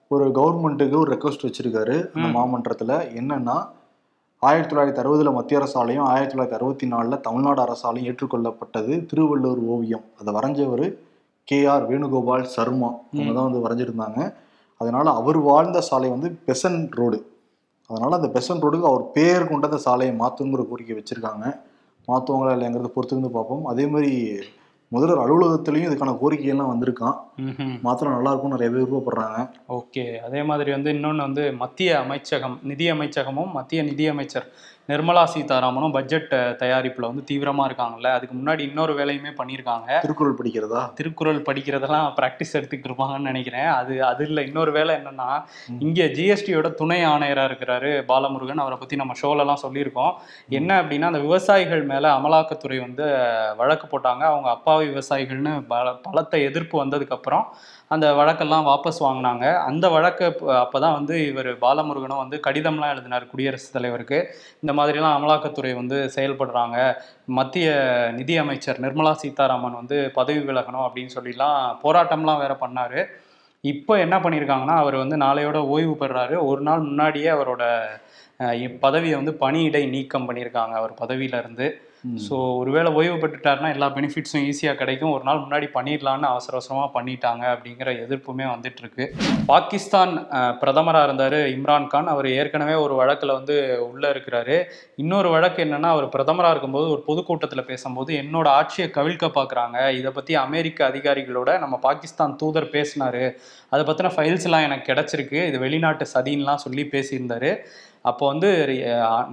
ஒரு 0.08 0.26
கவர்மெண்ட்டுக்கு 0.28 0.98
ஒரு 0.98 1.18
ரெக்வஸ்ட் 1.18 1.48
வச்சிருக்காரு 1.48 1.96
அந்த 2.14 2.28
மாமன்றத்துல. 2.40 3.14
என்னன்னா 3.16 3.58
ஆயிரத்தி 4.48 4.72
தொள்ளாயிரத்தி 4.72 5.02
அறுபதுல 5.04 5.32
மத்திய 5.34 5.60
அரசாலையும் 5.60 6.08
ஆயிரத்தி 6.12 6.34
தொள்ளாயிரத்தி 6.34 6.58
அறுபத்தி 6.60 6.88
நாலில் 6.88 7.24
தமிழ்நாடு 7.28 7.62
அரசாலையும் 7.66 8.08
ஏற்றுக்கொள்ளப்பட்டது 8.10 8.94
திருவள்ளுவர் 9.06 9.62
ஓவியம். 9.74 10.04
அதை 10.20 10.34
வரைஞ்சவர் 10.38 10.86
கே 11.44 11.60
ஆர் 11.66 11.86
வேணுகோபால் 11.90 12.52
சர்மா. 12.56 12.90
அவங்க 13.14 13.34
தான் 13.34 13.48
வந்து 13.50 13.64
வரைஞ்சிருந்தாங்க. 13.66 14.20
அதனால 14.82 15.10
அவர் 15.12 15.40
வாழ்ந்த 15.50 15.82
சாலை 15.82 16.10
வந்து 16.10 16.30
பெசன் 16.48 16.80
ரோடு. 17.00 17.20
அதனால 17.90 18.16
அந்த 18.20 18.30
பெசன் 18.36 18.62
ரோடுக்கு 18.64 18.92
அவர் 18.92 19.06
பேர் 19.12 19.48
கொண்ட 19.48 19.66
அந்த 19.68 19.80
சாலையை 19.88 20.14
மாற்றுங்கிற 20.20 20.64
கோரிக்கை 20.70 20.96
வச்சிருக்காங்க. 21.00 21.46
மாற்றுவாங்களா 22.08 22.54
இல்லைங்கிறத 22.58 22.90
பொறுத்திருந்து 22.96 23.30
பார்ப்போம். 23.38 23.66
அதே 23.66 23.86
மாதிரி 23.88 24.12
முதல்வர் 24.89 25.23
அலுவலகத்திலையும் 25.23 25.88
இதுக்கான 25.88 26.12
கோரிக்கையெல்லாம் 26.21 26.71
வந்திருக்கான். 26.73 27.17
மாத்திரம் 27.82 28.13
நல்லா 28.13 28.30
இருக்கும் 28.30 28.54
நிறைய 28.56 28.69
பேர் 28.73 28.86
விருப்பப்படுறாங்க. 28.86 29.39
ஓகே. 29.69 30.17
அதே 30.17 30.43
மாதிரி 30.43 30.71
வந்து 30.71 30.89
இன்னொன்று 30.93 31.23
வந்து 31.23 31.54
மத்திய 31.54 32.00
அமைச்சகம் 32.00 32.60
நிதி 32.63 32.91
அமைச்சகமும் 32.91 33.52
மத்திய 33.52 33.84
நிதி 33.84 34.08
அமைச்சர் 34.08 34.47
நிர்மலா 34.91 35.23
சீதாராமனும் 35.34 35.93
பட்ஜெட் 35.95 36.34
தயாரிப்பில் 36.60 37.08
வந்து 37.08 37.23
தீவிரமாக 37.30 37.65
இருக்காங்கல்ல. 37.69 38.10
அதுக்கு 38.17 38.36
முன்னாடி 38.38 38.62
இன்னொரு 38.67 38.93
வேலையுமே 39.00 39.32
பண்ணியிருக்காங்க 39.39 39.89
திருக்குறள் 40.04 40.38
படிக்கிறதா? 40.39 40.82
திருக்குறள் 41.00 41.39
படிக்கிறதெல்லாம் 41.50 42.08
ப்ராக்டிஸ் 42.19 42.54
எடுத்துக்கிட்டு 42.58 42.89
இருப்பாங்கன்னு 42.91 43.30
நினைக்கிறேன். 43.32 43.67
அது 43.80 43.93
அது 44.12 44.23
இல்லை. 44.28 44.43
இன்னொரு 44.50 44.71
வேலை 44.71 44.95
என்னன்னா 44.95 45.30
இங்கே 45.86 46.06
ஜிஎஸ்டியோட 46.17 46.69
துணை 46.73 47.00
ஆணையராக 47.06 47.50
இருக்கிறாரு 47.50 47.91
பாலமுருகன். 48.12 48.63
அவரை 48.65 48.78
பற்றி 48.78 48.95
நம்ம 48.95 49.15
ஷோலலாம் 49.23 49.63
சொல்லியிருக்கோம். 49.65 50.13
என்ன 50.60 50.82
அப்படின்னா 50.82 51.10
அந்த 51.12 51.23
விவசாயிகள் 51.28 51.84
மேலே 51.93 52.10
அமலாக்கத்துறை 52.17 52.80
வந்து 52.88 53.08
வழக்கு 53.58 53.88
போட்டாங்க. 53.88 54.23
அவங்க 54.32 54.50
அப்பாவி 54.50 54.88
விவசாயிகள்னு 54.93 55.56
பல 55.73 55.93
பலத்த 56.08 56.38
எதிர்ப்பு 56.50 56.86
வந்ததுக்கப்புறம் 56.86 57.45
அந்த 57.91 58.06
வழக்கெல்லாம் 58.19 58.65
வாபஸ் 58.69 59.00
வாங்கினாங்க. 59.06 59.45
அந்த 59.69 59.86
வழக்கு 59.95 60.26
அப்போ 60.63 60.78
தான் 60.86 60.95
வந்து 61.00 61.15
இவர் 61.32 61.50
பாலமுருகனும் 61.65 62.21
வந்து 62.23 62.38
கடிதம்லாம் 62.47 62.93
எழுதினார் 62.93 63.30
குடியரசுத் 63.32 63.76
தலைவருக்கு. 63.78 64.19
இந்த 64.63 64.73
மாதிரிலாம் 64.80 65.15
அமலாக்கத்துறை 65.19 65.71
வந்து 65.82 66.00
செயல்படுறாங்க. 66.15 66.78
மத்திய 67.39 67.67
நிதி 68.19 68.36
அமைச்சர் 68.43 68.82
நிர்மலா 68.86 69.13
சீதாராமன் 69.23 69.80
வந்து 69.82 70.00
பதவி 70.19 70.43
விலகணும் 70.50 70.86
அப்படின்னு 70.88 71.15
சொல்லிலாம் 71.17 71.62
போராட்டம்லாம் 71.86 72.43
வேற 72.43 72.56
பண்ணார். 72.65 73.00
இப்போ 73.63 73.93
என்ன 74.06 74.15
பண்ணியிருக்காங்கன்னா 74.23 74.76
அவர் 74.84 74.95
வந்து 75.04 75.15
நாளையோட 75.17 75.60
ஓய்வு 75.76 75.95
பெறாரு. 76.02 76.36
ஒரு 76.50 76.62
நாள் 76.62 76.88
முன்னாடியே 76.89 77.30
அவரோட 77.38 77.63
இப் 78.65 78.80
பதவியை 78.86 79.15
வந்து 79.19 79.34
பணியிடை 79.43 79.82
நீக்கம் 79.95 80.28
பண்ணியிருக்காங்க 80.30 80.73
அவர் 80.82 80.93
பதவியிலேருந்து. 81.02 81.67
ஸோ 82.26 82.36
ஒருவேளை 82.60 82.90
ஓய்வு 82.98 83.16
பெற்றுட்டாருன்னா 83.22 83.70
எல்லா 83.76 83.88
பெனிஃபிட்ஸும் 83.96 84.44
ஈஸியாக 84.50 84.80
கிடைக்கும். 84.82 85.14
ஒரு 85.16 85.24
நாள் 85.28 85.42
முன்னாடி 85.44 85.68
பண்ணிடலான்னு 85.78 86.28
அவசர 86.32 86.54
அவசரமாக 86.58 86.90
பண்ணிட்டாங்க 86.98 87.44
அப்படிங்கிற 87.54 87.90
எதிர்ப்புமே 88.04 88.46
வந்துட்டு 88.52 88.82
இருக்கு 88.84 89.06
பாகிஸ்தான் 89.52 90.14
பிரதமராக 90.62 91.08
இருந்தார் 91.08 91.38
இம்ரான் 91.56 91.90
கான். 91.94 92.12
அவர் 92.14 92.28
ஏற்கனவே 92.40 92.76
ஒரு 92.86 92.96
வழக்கில் 93.02 93.36
வந்து 93.38 93.56
உள்ளே 93.90 94.10
இருக்கிறாரு. 94.14 94.58
இன்னொரு 95.04 95.32
வழக்கு 95.36 95.62
என்னன்னா 95.66 95.92
அவர் 95.96 96.08
பிரதமராக 96.16 96.54
இருக்கும்போது 96.56 96.88
ஒரு 96.96 97.04
பொதுக்கூட்டத்தில் 97.10 97.68
பேசும்போது 97.72 98.14
என்னோட 98.22 98.48
ஆட்சியை 98.60 98.88
கவிழ்க்க 99.00 99.30
பார்க்குறாங்க 99.40 99.78
இதை 100.00 100.14
பற்றி 100.20 100.36
அமெரிக்க 100.46 100.90
அதிகாரிகளோட 100.92 101.50
நம்ம 101.66 101.76
பாகிஸ்தான் 101.88 102.38
தூதர் 102.44 102.74
பேசினாரு. 102.78 103.26
அதை 103.74 103.84
பற்றின 103.90 104.14
ஃபைல்ஸ்லாம் 104.16 104.68
எனக்கு 104.70 104.90
கிடச்சிருக்கு. 104.94 105.40
இது 105.50 105.58
வெளிநாட்டு 105.66 106.06
சதின்லாம் 106.16 106.64
சொல்லி 106.68 106.86
பேசியிருந்தாரு. 106.96 107.52
அப்போ 108.10 108.24
வந்து 108.32 108.50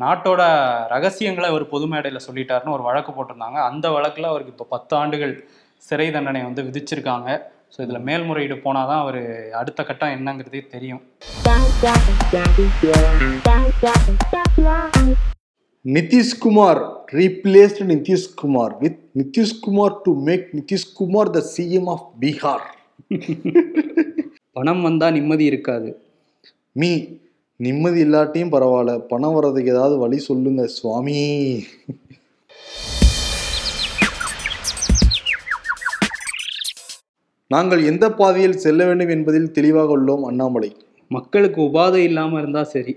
நாட்டோட 0.03 0.43
ரகசியங்களை 0.95 1.49
அவர் 1.53 1.65
பொது 1.73 1.87
மேடையில் 1.93 2.25
சொல்லிட்டாருன்னு 2.27 2.77
ஒரு 2.77 2.85
வழக்கு 2.89 3.13
போட்டிருந்தாங்க. 3.17 3.59
அந்த 3.71 3.87
வழக்கில் 3.97 4.31
அவருக்கு 4.33 4.55
இப்போ 4.55 4.67
பத்து 4.75 4.95
ஆண்டுகள் 5.01 5.35
சிறை 5.89 6.09
தண்டனை 6.17 6.43
வந்து 6.49 6.65
விதிச்சிருக்காங்க. 6.69 7.29
ஸோ 7.75 7.79
இதில் 7.85 8.05
மேல்முறையீடு 8.09 8.57
போனால் 8.65 8.89
தான் 8.91 9.03
அவர் 9.05 9.21
அடுத்த 9.61 9.81
கட்டம் 9.89 10.15
என்னங்கிறதே 10.17 10.63
தெரியும். 10.75 11.03
Nitish Kumar 15.85 16.83
replaced 17.19 17.81
Nitish Kumar 17.91 18.75
with 18.83 18.99
Nitish Kumar 19.21 19.97
to 20.05 20.13
make 20.29 20.47
Nitish Kumar 20.59 21.31
the 21.37 21.41
CM 21.55 21.91
of 21.95 22.07
Bihar 22.23 22.65
பணம் 24.57 24.83
வந்தால் 24.87 25.15
நிம்மதி 25.17 25.45
இருக்காது. 25.51 25.91
மீ 26.81 26.91
நிம்மதி 27.61 28.01
இல்லாட்டியும் 28.05 28.53
பரவாயில்ல. 28.55 28.93
பணம் 29.11 29.35
வர்றதுக்கு 29.35 29.73
ஏதாவது 29.75 29.97
வழி 29.99 30.19
சொல்லுங்க 30.19 30.63
சுவாமி. 30.67 31.19
நாங்கள் 37.51 37.83
எந்த 37.91 38.05
பாதையில் 38.21 38.63
செல்ல 38.65 38.81
வேண்டும் 38.87 39.09
என்பதில் 39.09 39.53
தெளிவாக 39.59 39.97
உள்ளோம் 39.99 40.25
அண்ணாமலை. 40.31 40.71
மக்களுக்கு 41.11 41.61
உபாதை 41.63 42.01
இல்லாமல் 42.09 42.41
இருந்தால் 42.43 42.73
சரி. 42.75 42.95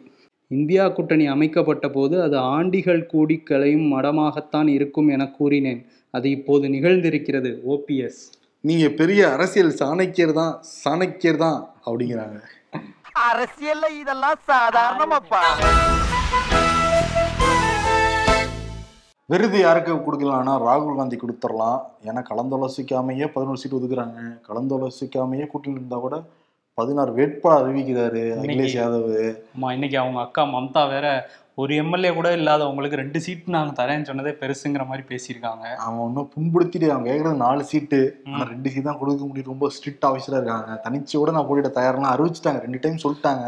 இந்தியா 0.47 0.83
கூட்டணி 0.87 1.25
அமைக்கப்பட்ட 1.35 1.85
போது 1.89 2.15
அது 2.25 2.37
ஆண்டிகள் 2.55 3.05
கூடி 3.13 3.37
கலையும் 3.49 3.87
மடமாகத்தான் 3.93 4.67
இருக்கும் 4.77 5.09
என 5.15 5.31
கூறினேன். 5.37 5.81
அது 6.11 6.27
இப்போது 6.29 6.67
நிகழ்ந்திருக்கிறது 6.75 7.51
ஓபிஎஸ் 7.73 8.21
நீங்க 8.63 8.85
பெரிய 8.89 9.21
அரசியல் 9.35 9.73
சாணக்கியர் 9.79 10.37
தான் 10.41 10.53
சாணக்கியர் 10.83 11.43
தான் 11.45 11.59
அப்படிங்கிறாங்க. 11.85 12.39
அரசியல்ல 13.25 13.86
இதெல்லாம் 14.01 14.39
சாதாரணமாப்பா. 14.49 15.41
விருது 19.32 19.60
யாருக்கு 19.60 19.93
கொடுக்கலாம்னா 19.95 20.53
ராகுல் 20.65 20.99
காந்தி 20.99 21.17
கொடுத்துடலாம். 21.21 21.80
ஏன்னா 22.10 22.21
கலந்தாலோசிக்காமையே 22.30 23.25
பதினோரு 23.34 23.62
சீட் 23.62 23.77
ஒதுக்குறாங்க. 23.77 24.19
கலந்தாலோசிக்காமையே 24.49 25.47
கூட்டணி 25.47 25.75
இருந்தா 25.80 25.97
கூட 26.06 26.17
பதினாறு 26.79 27.11
வேட்பாளர் 27.17 27.61
அறிவிக்கிறாரு 27.61 28.21
அகிலேஷ் 28.39 28.75
யாதவ். 28.77 29.11
ஆமா 29.53 29.69
இன்னைக்கு 29.75 29.97
அவங்க 30.01 30.19
அக்கா 30.23 30.43
மம்தா 30.55 30.81
வேற 30.91 31.05
ஒரு 31.61 31.71
எம்எல்ஏ 31.81 32.09
கூட 32.17 32.29
இல்லாதவங்களுக்கு 32.37 32.99
ரெண்டு 33.01 33.19
சீட் 33.25 33.47
நாங்க 33.55 33.71
தரேன்னு 33.79 34.07
சொன்னதே 34.09 34.31
பெருசுங்கிற 34.41 34.83
மாதிரி 34.89 35.03
பேசியிருக்காங்க. 35.11 35.63
அவன் 35.85 36.03
இன்னும் 36.09 36.29
புண்படுத்திட்டு 36.33 36.91
அவங்க 36.93 37.07
கேட்கறது 37.09 37.41
நாலு 37.45 37.63
சீட்டு 37.71 37.99
ஆனா 38.31 38.43
ரெண்டு 38.51 38.71
சீட் 38.73 38.87
தான் 38.89 38.99
கொடுக்க 38.99 39.23
முடியும். 39.29 39.49
ரொம்ப 39.53 39.69
ஸ்ட்ரிக்ட் 39.77 40.05
ஆஃபீஸரா 40.09 40.39
இருக்காங்க. 40.39 40.75
தனிச்சு 40.85 41.15
கூட 41.21 41.33
நான் 41.37 41.47
போட்டிட 41.47 41.71
தயாரெல்லாம் 41.79 42.13
அறிவிச்சிட்டாங்க. 42.13 42.61
ரெண்டு 42.67 42.81
டைம் 42.83 43.03
சொல்லிட்டாங்க. 43.05 43.47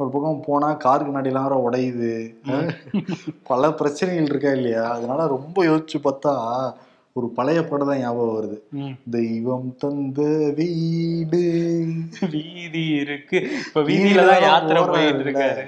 ஒரு 0.00 0.08
பக்கம் 0.14 0.46
போனா 0.48 0.70
காருக்கு 0.86 1.10
கண்ணாடிலாம் 1.10 1.48
வேற 1.48 1.58
உடையுது. 1.66 2.14
பல 3.50 3.72
பிரச்சனைகள் 3.82 4.30
இருக்கா 4.32 4.54
இல்லையா? 4.60 4.86
அதனால 4.96 5.26
ரொம்ப 5.36 5.64
யோசிச்சு 5.70 6.00
பார்த்தா 6.08 6.34
ஒரு 7.16 7.26
பழைய 7.28 7.64
படம் 7.64 7.86
தான் 7.86 7.98
ஞாபகம் 7.98 8.36
வருது. 8.36 8.56
தெய்வம் 9.10 9.76
தந்த 9.78 10.20
வீடு 10.54 11.42
வீதி 12.34 12.86
இருக்கு. 12.86 13.38
இப்ப 13.66 13.82
வீதியில 13.82 14.26
தான் 14.26 14.42
யாத்திரை 14.42 14.82
போயிட்டு. 14.84 15.24
இருக்காரு. 15.24 15.64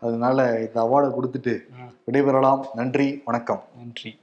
அதனால 0.00 0.60
இந்த 0.60 0.80
அவார்டை 0.80 1.10
கொடுத்துட்டு 1.14 1.54
விடைபெறலாம். 2.08 2.64
நன்றி. 2.74 3.22
வணக்கம். 3.24 3.62
நன்றி. 3.76 4.18